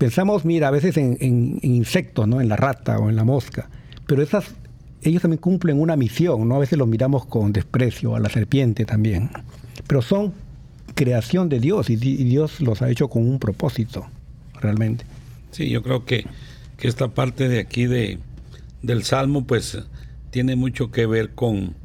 [0.04, 2.42] Pensamos, mira, a veces en, insectos, ¿no?
[2.42, 3.70] En la rata o en la mosca.
[4.06, 4.54] Pero esas,
[5.02, 6.56] ellos también cumplen una misión, ¿no?
[6.56, 9.30] A veces los miramos con desprecio, a la serpiente también.
[9.88, 10.34] Pero son
[10.94, 14.06] creación de Dios y, Dios los ha hecho con un propósito,
[14.60, 15.06] realmente.
[15.52, 16.26] Sí, yo creo que,
[16.76, 18.20] que esta parte de aquí de,
[18.82, 19.78] del Salmo, pues,
[20.32, 21.76] tiene mucho que ver con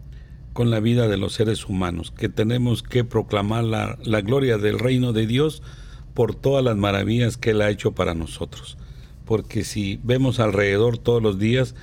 [0.54, 5.12] con la vida de los seres humanos, que tenemos que proclamar la, gloria del reino
[5.12, 5.62] de Dios
[6.18, 8.76] por todas las maravillas que Él ha hecho para nosotros.
[9.24, 11.76] Porque si vemos alrededor todos los días,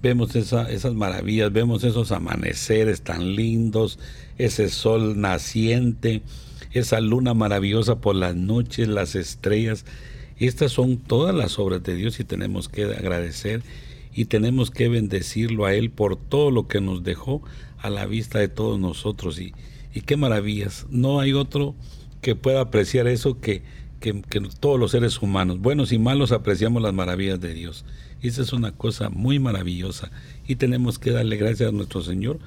[0.00, 3.98] vemos esas maravillas, vemos esos amaneceres tan lindos,
[4.38, 6.22] ese sol naciente,
[6.70, 9.84] esa luna maravillosa por las noches, las estrellas.
[10.38, 13.62] Estas son todas las obras de Dios y tenemos que agradecer
[14.14, 17.42] y tenemos que bendecirlo a Él por todo lo que nos dejó
[17.76, 19.38] a la vista de todos nosotros.
[19.38, 19.52] Y,
[19.92, 20.86] y qué maravillas.
[20.88, 21.74] No hay otro
[22.22, 23.62] que pueda apreciar eso que,
[24.02, 27.86] que, todos los seres humanos, buenos y malos, apreciamos las maravillas de Dios.
[28.20, 30.10] Esa es una cosa muy maravillosa.
[30.46, 32.38] Y tenemos que darle gracias a nuestro Señor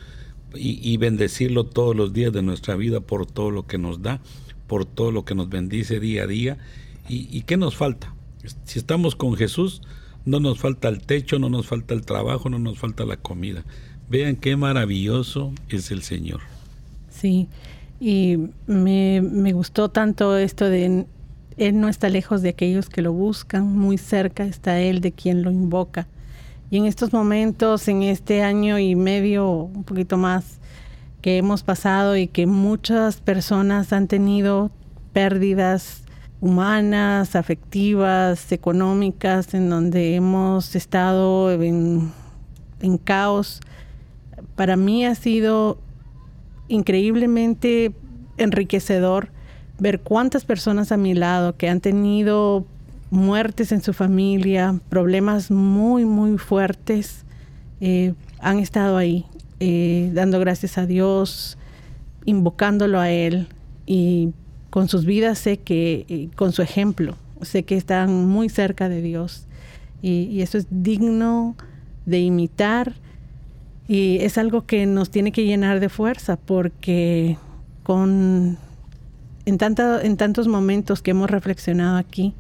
[0.54, 4.22] y, bendecirlo todos los días de nuestra vida por todo lo que nos da,
[4.68, 6.58] por todo lo que nos bendice día a día.
[7.10, 8.14] ¿Y, y qué nos falta?
[8.66, 9.82] Si estamos con Jesús,
[10.26, 13.64] no nos falta el techo, no nos falta el trabajo, no nos falta la comida.
[14.10, 16.42] Vean qué maravilloso es el Señor.
[17.10, 17.48] Sí,
[18.00, 18.38] y
[18.68, 21.06] me, gustó tanto esto de
[21.58, 25.42] Él no está lejos de aquellos que lo buscan, muy cerca está Él de quien
[25.42, 26.08] lo invoca.
[26.70, 30.60] Y en estos momentos, en este año y medio, un poquito más,
[31.22, 34.70] que hemos pasado y que muchas personas han tenido
[35.14, 36.04] pérdidas
[36.42, 42.12] humanas, afectivas, económicas, en donde hemos estado en,
[42.82, 43.62] en caos,
[44.56, 45.80] para mí ha sido
[46.68, 47.94] increíblemente
[48.38, 49.30] enriquecedor
[49.80, 52.66] ver cuántas personas a mi lado que han tenido
[53.10, 57.26] muertes en su familia, problemas muy, muy fuertes,
[57.82, 59.26] eh, han estado ahí,
[59.60, 61.58] eh, dando gracias a Dios,
[62.26, 63.48] invocándolo a Él.
[63.86, 64.34] Y
[64.70, 69.48] con sus vidas sé que, con su ejemplo, sé que están muy cerca de Dios.
[70.02, 71.56] Y eso es digno
[72.06, 72.94] de imitar.
[73.88, 77.38] Y es algo que nos tiene que llenar de fuerza porque
[77.84, 78.58] con,
[79.46, 82.34] en, tantos momentos que hemos reflexionado aquí,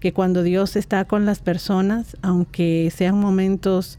[0.00, 3.98] que cuando Dios está con las personas, aunque sean momentos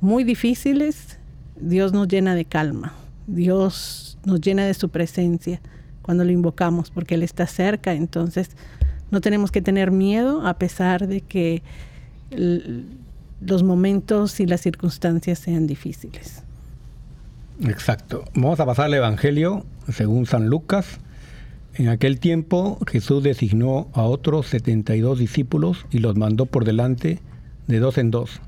[0.00, 1.18] muy difíciles,
[1.60, 2.94] Dios nos llena de calma,
[3.26, 5.60] Dios nos llena de su presencia
[6.02, 8.50] cuando lo invocamos, porque Él está cerca, entonces
[9.10, 11.62] no tenemos que tener miedo a pesar de que
[13.40, 16.42] los momentos y las circunstancias sean difíciles.
[17.62, 18.24] Exacto.
[18.34, 21.00] Vamos a pasar al Evangelio según San Lucas.
[21.74, 27.20] En aquel tiempo Jesús designó a otros 72 discípulos y los mandó por delante
[27.66, 28.40] de dos en dos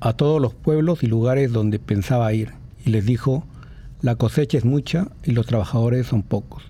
[0.00, 2.50] a todos los pueblos y lugares donde pensaba ir
[2.84, 3.46] y les dijo,
[4.02, 6.62] la cosecha es mucha y los trabajadores son pocos.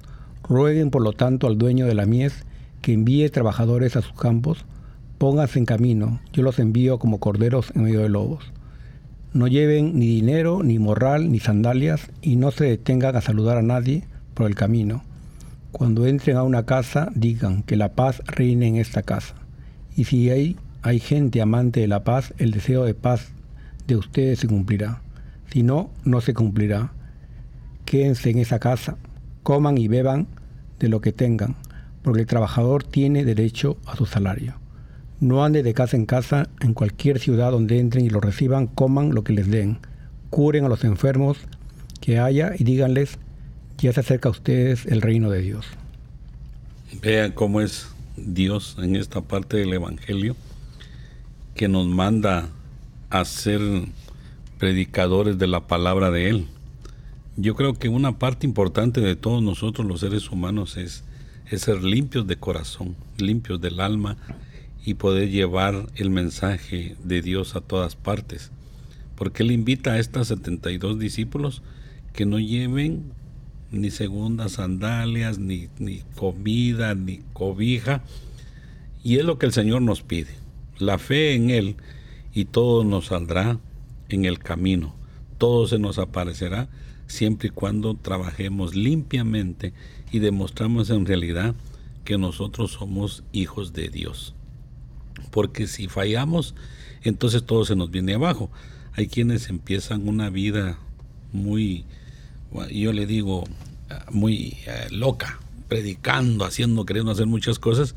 [0.49, 2.45] Rueguen por lo tanto al dueño de la mies
[2.81, 4.65] que envíe trabajadores a sus campos
[5.19, 8.45] Pónganse en camino, yo los envío como corderos en medio de lobos.
[9.33, 13.63] No lleven ni dinero, ni morral, ni sandalias, y no se detengan a saludar a
[13.63, 15.03] nadie por el camino.
[15.75, 19.35] Cuando entren a una casa, digan que la paz reine en esta casa.
[19.97, 23.33] Y si hay, hay gente amante de la paz, el deseo de paz
[23.89, 25.03] de ustedes se cumplirá.
[25.51, 26.93] Si no, no se cumplirá.
[27.87, 28.99] Quédense en esa casa,
[29.43, 30.29] coman y beban
[30.79, 31.57] de lo que tengan,
[32.03, 34.55] porque el trabajador tiene derecho a su salario.
[35.19, 39.13] No ande de casa en casa, en cualquier ciudad donde entren y lo reciban, coman
[39.13, 39.79] lo que les den.
[40.31, 41.39] Curen a los enfermos
[42.01, 43.19] que haya y díganles,
[43.79, 45.67] ya se acerca a ustedes el reino de Dios.
[47.03, 50.37] Vean cómo es Dios en esta parte del Evangelio,
[51.55, 52.49] que nos manda
[53.11, 53.61] a ser
[54.59, 56.47] predicadores de la palabra de Él.
[57.37, 61.05] Yo creo que una parte importante de todos nosotros los seres humanos es,
[61.51, 64.17] es ser limpios de corazón, limpios del alma
[64.85, 68.51] y poder llevar el mensaje de Dios a todas partes.
[69.17, 71.63] porque Él invita a estos 72 discípulos
[72.13, 73.13] que no lleven
[73.75, 78.03] ni segundas sandalias, ni, ni comida, ni cobija.
[79.03, 80.35] Y es lo que el Señor nos pide,
[80.79, 81.77] la fe en Él
[82.33, 83.59] y todo nos saldrá
[84.09, 84.95] en el camino,
[85.39, 86.69] todo se nos aparecerá
[87.07, 89.73] siempre y cuando trabajemos limpiamente
[90.11, 91.55] y demostramos en realidad
[92.05, 94.35] que nosotros somos hijos de Dios.
[95.31, 96.55] Porque si fallamos,
[97.03, 98.51] entonces todo se nos viene abajo.
[98.93, 100.79] Hay quienes empiezan una vida
[101.33, 101.85] muy,
[102.71, 103.45] yo le digo,
[104.11, 105.39] muy eh, loca,
[105.69, 107.95] predicando, haciendo, queriendo hacer muchas cosas.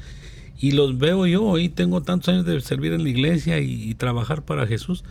[0.60, 3.94] Y los veo yo, y tengo tantos años de servir en la iglesia y, y
[3.96, 5.04] trabajar para Jesús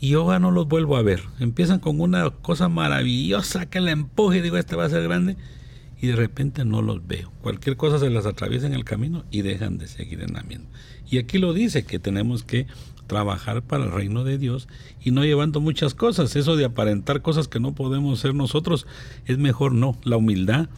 [0.00, 1.22] y yo no los vuelvo a ver.
[1.38, 5.36] Empiezan con una cosa maravillosa que la empuje y digo, este va a ser grande,
[6.00, 7.30] y de repente no los veo.
[7.42, 10.64] Cualquier cosa se las atraviesa en el camino y dejan de seguir en la misma.
[11.10, 12.66] Y aquí lo dice, que tenemos que
[13.10, 14.68] trabajar para el reino de Dios
[15.02, 16.36] y no llevando muchas cosas.
[16.36, 18.86] Eso de aparentar cosas que no podemos ser nosotros,
[19.26, 19.98] es mejor no.
[20.04, 20.68] La humildad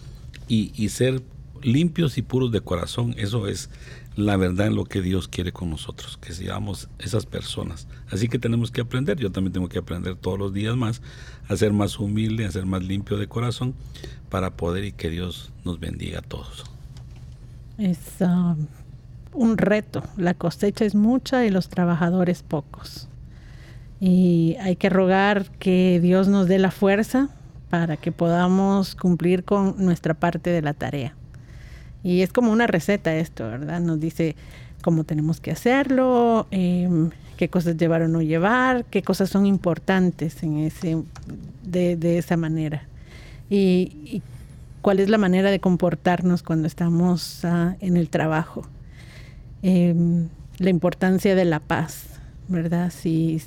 [0.48, 1.22] y, ser
[1.62, 3.68] limpios y puros de corazón, eso es
[4.16, 7.86] la verdad en lo que Dios quiere con nosotros, que seamos esas personas.
[8.10, 11.02] Así que tenemos que aprender, yo también tengo que aprender todos los días más,
[11.48, 13.74] a ser más humilde, a ser más limpio de corazón,
[14.30, 16.64] para poder y que Dios nos bendiga a todos.
[17.76, 18.66] Es um,
[19.32, 23.08] un reto, la cosecha es mucha y los trabajadores pocos.
[24.00, 27.28] Y hay que rogar que Dios nos dé la fuerza
[27.70, 31.14] para que podamos cumplir con nuestra parte de la tarea.
[32.02, 33.80] Y es como una receta esto, ¿verdad?
[33.80, 34.34] Nos dice
[34.82, 40.42] cómo tenemos que hacerlo, em, qué cosas llevar o no llevar, qué cosas son importantes
[40.42, 41.02] en ese,
[41.62, 42.82] de, esa manera.
[43.48, 44.22] Y,
[44.82, 48.66] cuál es la manera de comportarnos cuando estamos ah, en el trabajo.
[49.62, 52.06] Em, la importancia de la paz,
[52.48, 52.90] ¿verdad?
[52.90, 53.40] Si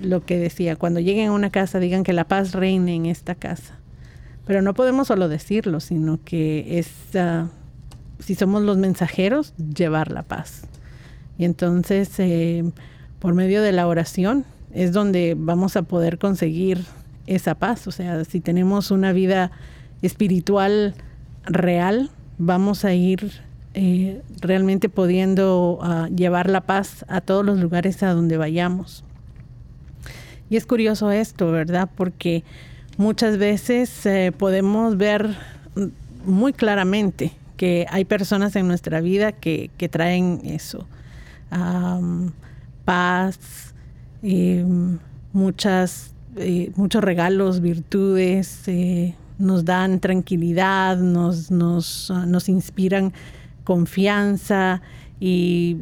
[0.00, 3.34] lo que decía, cuando lleguen a una casa digan que la paz reine en esta
[3.34, 3.74] casa.
[4.46, 7.48] Pero no podemos solo decirlo, sino que es ah,
[8.18, 10.62] si somos los mensajeros, llevar la paz.
[11.38, 12.70] Y entonces, eh,
[13.18, 16.84] por medio de la oración, es donde vamos a poder conseguir
[17.26, 17.86] esa paz.
[17.86, 19.50] O sea, si tenemos una vida
[20.02, 20.94] espiritual
[21.44, 23.47] real, vamos a ir
[23.80, 29.04] eh, realmente pudiendo ah, llevar la paz a todos los lugares a donde vayamos.
[30.50, 31.88] Y es curioso esto, ¿verdad?
[31.94, 32.42] Porque
[32.96, 35.36] muchas veces eh, podemos ver
[36.24, 40.84] muy claramente que hay personas en nuestra vida que, traen eso.
[42.84, 43.74] paz,
[44.24, 44.98] em,
[45.32, 48.64] muchas, eh, muchos regalos, virtudes,
[49.38, 53.12] nos dan tranquilidad, nos, nos, ah, nos inspiran
[53.68, 54.80] confianza
[55.20, 55.76] y,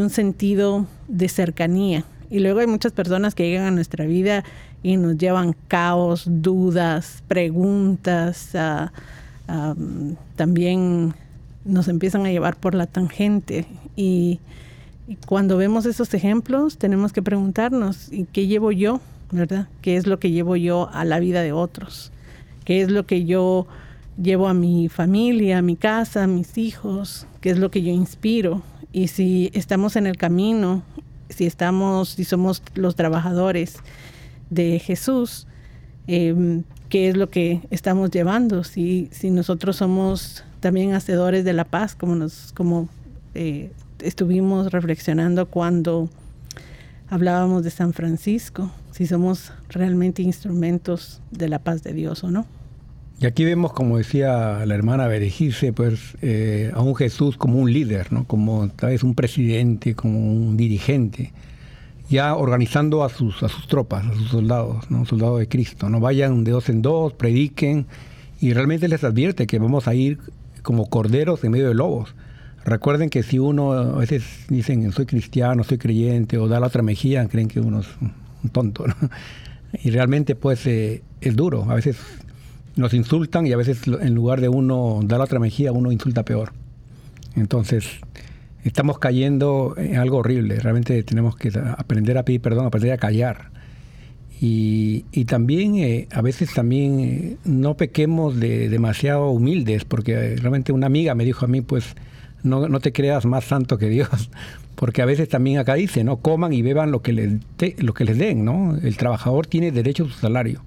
[0.00, 2.04] un sentido de cercanía.
[2.30, 4.42] Y luego hay muchas personas que llegan a nuestra vida
[4.82, 11.12] y nos llevan caos, dudas, preguntas, uh, también
[11.66, 13.66] nos empiezan a llevar por la tangente
[13.96, 14.40] y,
[15.26, 19.00] cuando vemos esos ejemplos tenemos que preguntarnos, ¿y qué llevo yo?
[19.30, 19.68] ¿Verdad?
[19.82, 22.10] ¿Qué es lo que llevo yo a la vida de otros?
[22.64, 23.68] ¿Qué es lo que yo
[24.20, 27.26] llevo a mi familia, a mi casa, a mis hijos?
[27.40, 28.62] ¿Qué es lo que yo inspiro?
[28.92, 30.82] Y si estamos en el camino,
[31.28, 33.76] si estamos, si somos los trabajadores
[34.50, 35.46] de Jesús,
[36.06, 41.64] em, qué es lo que estamos llevando, si, si nosotros somos también hacedores de la
[41.64, 42.88] paz, como, nos, como
[43.34, 46.08] eh, estuvimos reflexionando cuando
[47.08, 52.46] hablábamos de San Francisco, si somos realmente instrumentos de la paz de Dios o no.
[53.18, 57.72] Y aquí vemos, como decía la hermana Berejice, pues eh, a un Jesús como un
[57.72, 58.24] líder, ¿no?
[58.26, 61.32] como tal vez un presidente, como un dirigente
[62.08, 65.04] ya organizando a sus, a sus tropas, a sus soldados, ¿no?
[65.06, 65.88] soldados de Cristo.
[65.88, 67.86] No vayan de dos en dos, prediquen
[68.40, 70.18] y realmente les advierte que vamos a ir
[70.62, 72.14] como corderos en medio de lobos.
[72.64, 76.82] Recuerden que si uno a veces dicen soy cristiano, soy creyente o da la otra
[76.82, 77.88] mejilla, creen que uno es
[78.42, 78.84] un tonto.
[79.82, 81.66] Y realmente pues eh, es duro.
[81.68, 81.98] A veces
[82.76, 86.24] nos insultan y a veces en lugar de uno dar la otra mejilla, uno insulta
[86.24, 86.52] peor.
[87.34, 87.86] Entonces,
[88.64, 90.60] estamos cayendo en algo horrible.
[90.60, 93.50] Realmente tenemos que aprender a pedir perdón, aprender a callar.
[94.38, 100.86] Y, también eh, a veces también eh, no pequemos de demasiado humildes, porque realmente una
[100.86, 101.94] amiga me dijo a mí, pues
[102.42, 104.30] no, no, te creas más santo que Dios,
[104.74, 107.32] porque a veces también acá dice, no coman y beban lo que les,
[107.78, 108.76] lo que les den, ¿no?
[108.76, 110.62] El trabajador tiene derecho a su salario.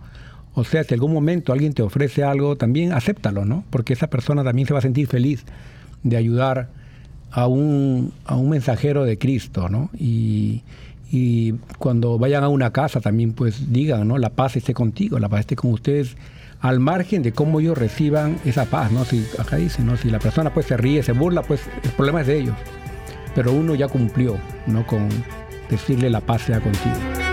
[0.59, 3.63] O sea, si algún momento alguien te ofrece algo, también acéptalo, ¿no?
[3.69, 5.45] Porque esa persona también se va a sentir feliz
[6.03, 6.69] de ayudar
[7.31, 9.89] a un, a un mensajero de Cristo, ¿no?
[9.97, 10.63] Y,
[11.79, 14.19] cuando vayan a una casa también pues digan, ¿no?
[14.19, 16.15] La paz esté contigo, la paz esté con ustedes,
[16.61, 19.05] al margen de cómo ellos reciban esa paz, ¿no?
[19.05, 19.97] Si acá dice, ¿no?
[19.97, 22.55] Si la persona pues se ríe, se burla, pues el problema es de ellos.
[23.33, 24.37] Pero uno ya cumplió,
[24.67, 24.85] ¿no?
[24.85, 25.09] Con
[25.69, 27.28] decirle la paz sea contigo.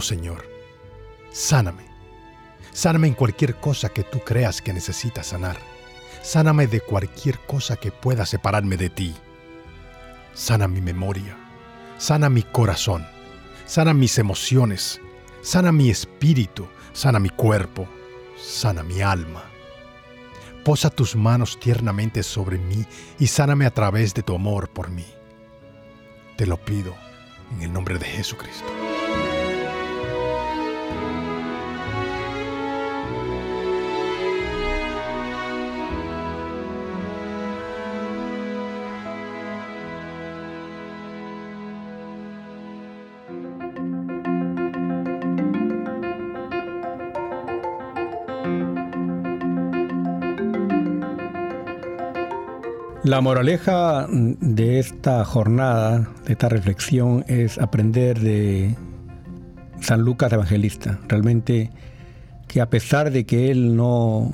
[0.00, 0.44] Señor,
[1.30, 1.84] sáname.
[2.72, 5.56] Sáname en cualquier cosa que tú creas que necesitas sanar.
[6.22, 9.14] Sáname de cualquier cosa que pueda separarme de ti.
[10.34, 11.36] Sana mi memoria.
[11.98, 13.06] Sana mi corazón.
[13.66, 15.00] Sana mis emociones.
[15.42, 16.66] Sana mi espíritu.
[16.92, 17.86] Sana mi cuerpo.
[18.36, 19.44] Sana mi alma.
[20.64, 22.86] Posa tus manos tiernamente sobre mí
[23.18, 25.06] y sáname a través de tu amor por mí.
[26.36, 26.94] Te lo pido
[27.54, 28.83] en el nombre de Jesucristo.
[53.04, 58.76] La moraleja de esta jornada, de esta reflexión, es aprender de
[59.80, 60.98] San Lucas Evangelista.
[61.06, 61.70] Realmente
[62.48, 64.32] que a pesar de que él no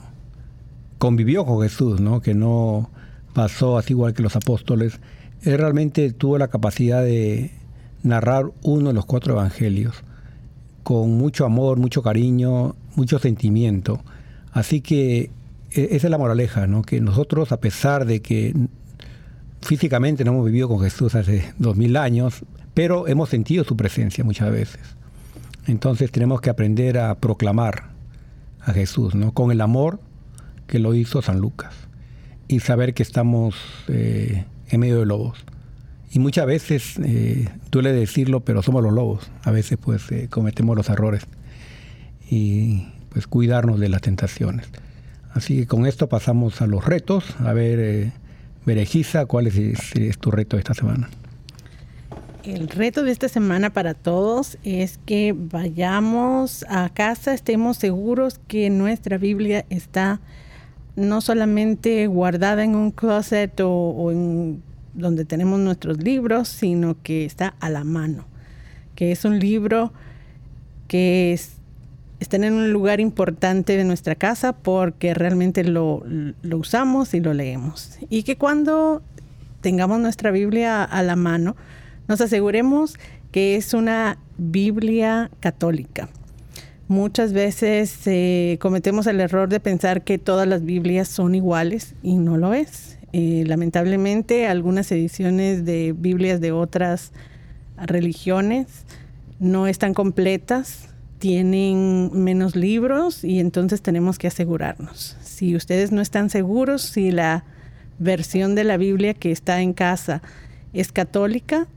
[0.99, 2.21] convivió con Jesús, ¿no?
[2.21, 2.91] que no
[3.35, 5.01] pasó así igual que los apóstoles,
[5.43, 7.51] él realmente tuvo la capacidad de
[8.05, 10.05] narrar uno de los cuatro evangelios
[10.85, 14.01] con mucho amor, mucho cariño, mucho sentimiento.
[14.53, 15.33] Así que
[15.73, 16.83] esa es la moraleja, ¿no?
[16.83, 18.55] que nosotros, a pesar de que
[19.61, 22.45] físicamente no hemos vivido con Jesús hace dos mil años,
[22.75, 24.81] pero hemos sentido su presencia muchas veces.
[25.67, 27.91] Entonces tenemos que aprender a proclamar
[28.61, 29.33] a Jesús, ¿no?
[29.33, 30.01] con el amor
[30.67, 31.75] que lo hizo San Lucas,
[32.49, 33.55] y saber que estamos
[33.89, 35.45] eh, en medio de lobos.
[36.13, 39.31] Y muchas veces, eh, duele decirlo, pero somos los lobos.
[39.45, 41.25] A veces pues eh, cometemos los errores.
[42.29, 44.67] Y pues cuidarnos de las tentaciones.
[45.33, 47.25] Así que con esto pasamos a los retos.
[47.41, 48.13] A ver, eh,
[48.67, 51.09] Berejiza, ¿cuál es, tu reto esta semana?
[52.45, 58.71] El reto de esta semana para todos es que vayamos a casa, estemos seguros que
[58.71, 60.21] nuestra Biblia está
[60.97, 64.63] no solamente guardada en un closet o, o en
[64.95, 68.25] donde tenemos nuestros libros, sino que está a la mano,
[68.95, 69.93] que es un libro
[70.89, 71.60] que es
[72.21, 76.05] estén en un lugar importante de nuestra casa porque realmente lo,
[76.53, 77.99] usamos y lo leemos.
[78.11, 79.03] Y que cuando
[79.63, 81.57] tengamos nuestra Biblia a la mano,
[82.09, 82.99] nos aseguremos
[83.33, 86.09] que es una Biblia católica.
[86.89, 92.19] Muchas veces eh, cometemos el error de pensar que todas las Biblias son iguales y
[92.19, 92.99] no lo es.
[93.13, 97.13] Eh, lamentablemente, algunas ediciones de Biblias de otras
[97.77, 98.67] religiones
[99.39, 100.90] no están completas
[101.21, 105.17] tienen menos libros y entonces tenemos que asegurarnos.
[105.23, 107.45] Si ustedes no están seguros si la
[107.99, 110.23] versión de la Biblia que está en casa
[110.73, 111.69] es católica,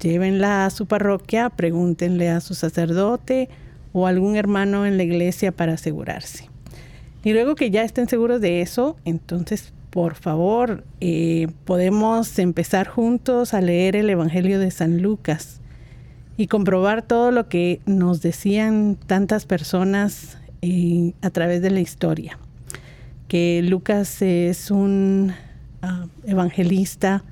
[0.00, 3.48] llévenla a su parroquia, pregúntenle a su sacerdote
[3.92, 6.50] o algún hermano en la iglesia para asegurarse.
[7.22, 13.54] Y luego que ya estén seguros de eso, entonces por favor eh, podemos empezar juntos
[13.54, 15.60] a leer el Evangelio de San Lucas
[16.38, 22.38] y comprobar todo lo que nos decían tantas personas eh, a través de la historia.
[23.26, 25.32] Que Lucas es un
[25.82, 27.24] ah, evangelista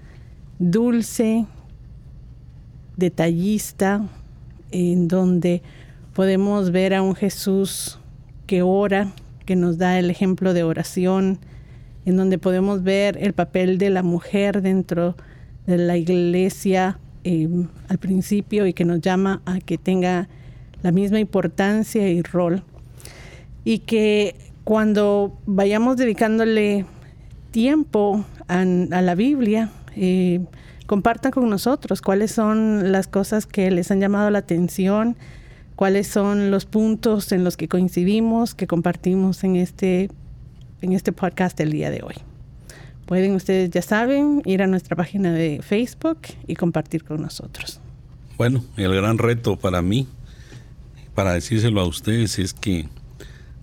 [0.58, 1.46] dulce,
[2.96, 4.04] detallista,
[4.72, 5.62] en donde
[6.12, 8.00] podemos ver a un Jesús
[8.48, 9.12] que ora,
[9.44, 11.38] que nos da el ejemplo de oración,
[12.06, 15.14] en donde podemos ver el papel de la mujer dentro
[15.64, 16.98] de la iglesia
[17.28, 20.28] Em, al principio y que nos llama a que tenga
[20.84, 22.62] la misma importancia y rol.
[23.64, 26.84] Y que cuando vayamos dedicándole
[27.50, 30.38] tiempo a, la Biblia, eh,
[30.86, 35.16] compartan con nosotros cuáles son las cosas que les han llamado la atención,
[35.74, 40.10] cuáles son los puntos en los que coincidimos, que compartimos en este,
[40.80, 42.35] en este podcast el día de hoy.
[43.06, 47.80] Pueden ustedes, ya saben, ir a nuestra página de Facebook y compartir con nosotros.
[48.36, 50.08] Bueno, el gran reto para mí,
[51.14, 52.88] para decírselo a ustedes, es que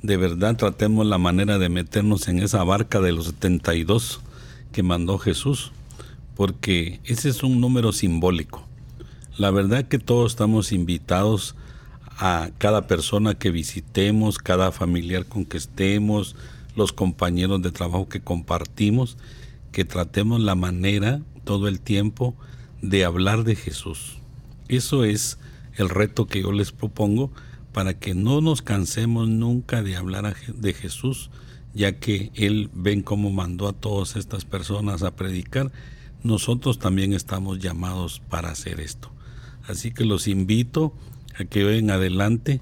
[0.01, 4.21] de verdad tratemos la manera de meternos en esa barca de los 72
[4.71, 5.73] que mandó Jesús,
[6.35, 8.65] porque ese es un número simbólico.
[9.37, 11.55] La verdad que todos estamos invitados
[12.17, 16.35] a cada persona que visitemos, cada familiar con que estemos,
[16.75, 19.17] los compañeros de trabajo que compartimos,
[19.71, 22.35] que tratemos la manera todo el tiempo
[22.81, 24.17] de hablar de Jesús.
[24.67, 25.37] Eso es
[25.75, 27.31] el reto que yo les propongo
[27.73, 31.31] para que no nos cansemos nunca de hablar de Jesús,
[31.73, 35.71] ya que Él ven cómo mandó a todas estas personas a predicar,
[36.21, 39.09] nosotros también estamos llamados para hacer esto.
[39.67, 40.93] Así que los invito
[41.37, 42.61] a que hoy en adelante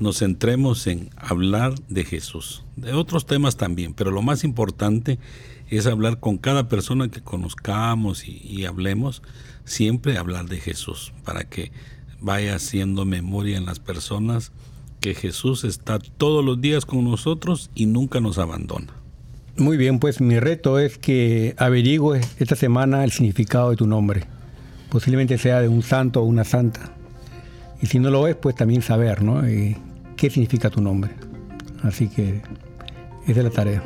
[0.00, 5.18] nos centremos en hablar de Jesús, de otros temas también, pero lo más importante
[5.68, 9.22] es hablar con cada persona que conozcamos y, hablemos,
[9.64, 11.70] siempre hablar de Jesús, para que
[12.18, 14.52] vaya haciendo memoria en las personas
[15.00, 18.92] que Jesús está todos los días con nosotros y nunca nos abandona.
[19.56, 24.24] Muy bien, pues mi reto es que averigüe esta semana el significado de tu nombre.
[24.90, 26.92] Posiblemente sea de un santo o una santa.
[27.82, 29.46] Y si no lo es, pues también saber, ¿no?
[29.46, 29.76] Eh,
[30.20, 31.12] ¿Qué significa tu nombre?
[31.82, 32.42] Así que
[33.26, 33.82] esa es la tarea.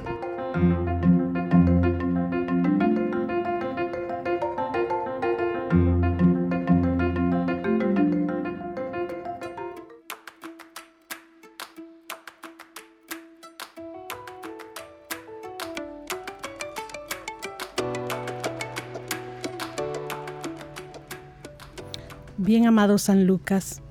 [22.36, 23.82] Bien amado San Lucas,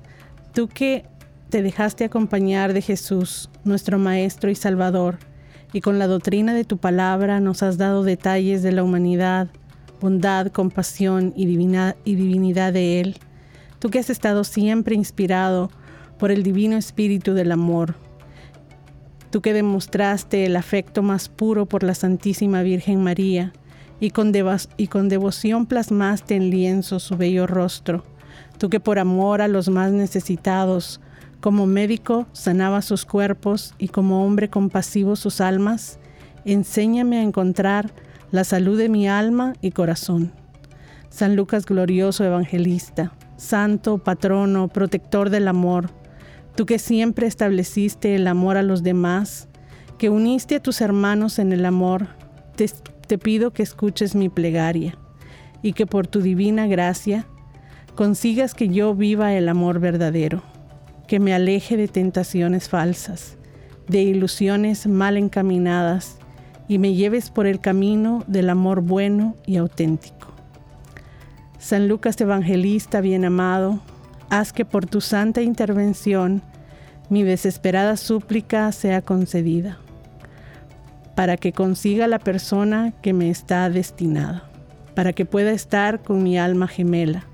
[0.52, 1.06] tú que
[1.54, 5.18] te dejaste acompañar de Jesús, nuestro Maestro y Salvador,
[5.72, 9.46] y con la doctrina de tu palabra nos has dado detalles de la humanidad,
[10.00, 13.18] bondad, compasión y, divinidad de Él,
[13.78, 15.70] tú que has estado siempre inspirado
[16.18, 17.94] por el divino espíritu del amor,
[19.30, 23.52] tú que demostraste el afecto más puro por la Santísima Virgen María,
[24.00, 24.32] y con,
[24.76, 28.02] y con devoción plasmaste en lienzo su bello rostro,
[28.58, 31.00] tú que por amor a los más necesitados,
[31.44, 35.98] como médico sanaba sus cuerpos y como hombre compasivo sus almas,
[36.46, 37.92] enséñame a encontrar
[38.30, 40.32] la salud de mi alma y corazón.
[41.10, 45.90] San Lucas glorioso evangelista, santo, patrono, protector del amor,
[46.54, 49.46] tú que siempre estableciste el amor a los demás,
[49.98, 52.06] que uniste a tus hermanos en el amor,
[52.56, 52.70] te,
[53.06, 54.96] te pido que escuches mi plegaria
[55.60, 57.26] y que por tu divina gracia
[57.94, 60.42] consigas que yo viva el amor verdadero,
[61.06, 63.36] que me aleje de tentaciones falsas,
[63.88, 66.18] de ilusiones mal encaminadas
[66.68, 70.32] y me lleves por el camino del amor bueno y auténtico.
[71.58, 73.80] San Lucas Evangelista bien amado,
[74.30, 76.42] haz que por tu santa intervención
[77.10, 79.78] mi desesperada súplica sea concedida,
[81.14, 84.50] para que consiga la persona que me está destinada,
[84.94, 87.26] para que pueda estar con mi alma gemela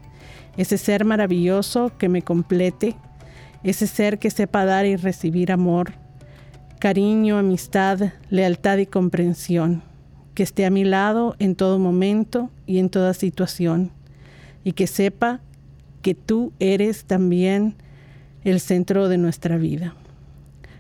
[0.57, 2.95] ese ser maravilloso que me complete,
[3.63, 5.93] ese ser que sepa dar y recibir amor,
[6.79, 9.83] cariño, amistad, lealtad y comprensión,
[10.35, 13.91] que esté a mi lado en todo momento y en toda situación,
[14.65, 15.41] y que sepa
[16.03, 17.75] que tú eres también
[18.45, 19.95] el centro de nuestra vida.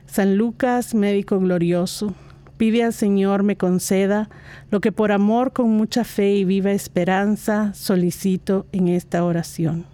[0.07, 2.15] San Lucas, médico glorioso,
[2.57, 4.29] pide al Señor me conceda
[4.71, 9.87] lo que por amor con mucha fe y viva esperanza solicito en esta oración.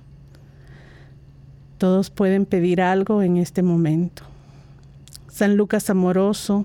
[1.78, 4.22] Todos pueden pedir algo en este momento.
[5.28, 6.64] San Lucas amoroso,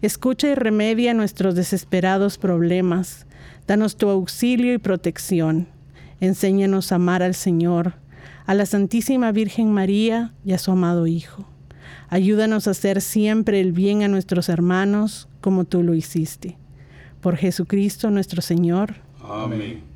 [0.00, 3.26] escucha y remedia nuestros desesperados problemas.
[3.66, 5.66] Danos tu auxilio y protección.
[6.20, 7.94] Enséñanos a amar al Señor,
[8.46, 11.44] a la Santísima Virgen María y a su amado Hijo.
[12.08, 16.58] Ayúdanos a hacer siempre el bien a nuestros hermanos como tú lo hiciste.
[17.20, 18.94] Por Jesucristo nuestro Señor.
[19.20, 19.91] Amén.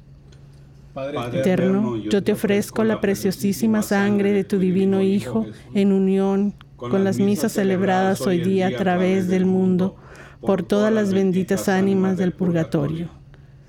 [0.97, 5.45] Padre eterno, yo te ofrezco la preciosísima sangre de tu divino Hijo
[5.75, 9.97] en unión con las misas celebradas hoy día a través del mundo
[10.41, 13.11] por todas las benditas ánimas del purgatorio.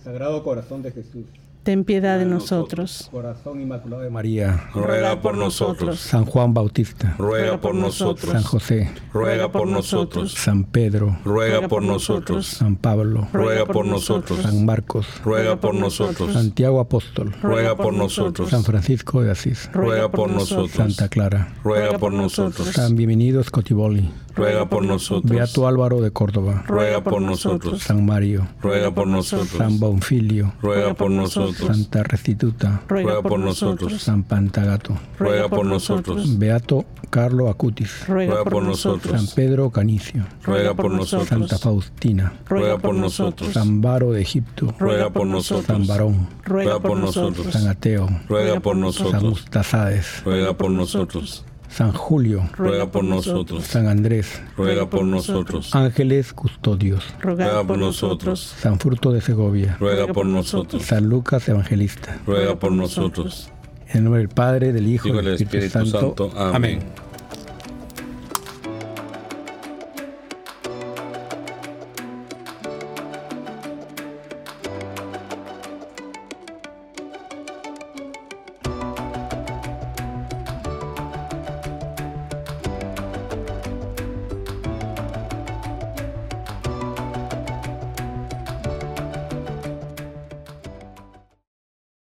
[0.01, 1.25] Sagrado Corazón de Jesús
[1.68, 3.09] ten piedad de nosotros.
[3.11, 5.99] Corazón Inmaculado de María, ruega por nosotros.
[5.99, 8.32] San Juan Bautista, ruega por nosotros.
[8.32, 10.32] San José, ruega por nosotros.
[10.32, 12.47] San Pedro, ruega por nosotros.
[12.47, 14.43] San Pablo, ruega por nosotros.
[14.43, 16.32] San Marcos, ruega por nosotros.
[16.32, 18.49] Santiago Apóstol, ruega por nosotros.
[18.49, 20.72] San Francisco de Asís, ruega por nosotros.
[20.72, 22.70] Santa Clara, ruega por nosotros.
[22.70, 25.31] San Bienvenido Scotiboli, ruega por nosotros.
[25.31, 27.81] Beato Álvaro de Córdoba, ruega por nosotros.
[27.81, 29.49] San Mario, ruega por nosotros.
[29.49, 31.67] San Bonfilio, ruega por nosotros.
[31.67, 34.01] Santa Restituta, ruega por nosotros.
[34.01, 36.38] San Pantagato, ruega por nosotros.
[36.38, 39.19] Beato Carlo Acutis, ruega por nosotros.
[39.19, 41.29] San Pedro Canicio, ruega por nosotros.
[41.29, 43.53] Santa Faustina, ruega por nosotros.
[43.53, 45.65] San Baro de Egipto, ruega por nosotros.
[45.65, 47.53] San Barón, ruega por nosotros.
[47.53, 49.23] San Ateo, ruega por San nosotros.
[49.23, 51.45] Mustazades, ruega por nosotros.
[51.70, 53.63] San Julio, ruega por nosotros.
[53.63, 55.76] San Andrés, ruega por nosotros.
[55.76, 58.55] Ángeles Custodios, ruega por nosotros.
[58.59, 60.84] San Fruto de Segovia, ruega por nosotros.
[60.84, 63.51] San Lucas Evangelista, ruega por nosotros.
[63.89, 66.32] En el nombre del Padre, del Hijo y del Espíritu, Santo.
[66.36, 66.80] Amén.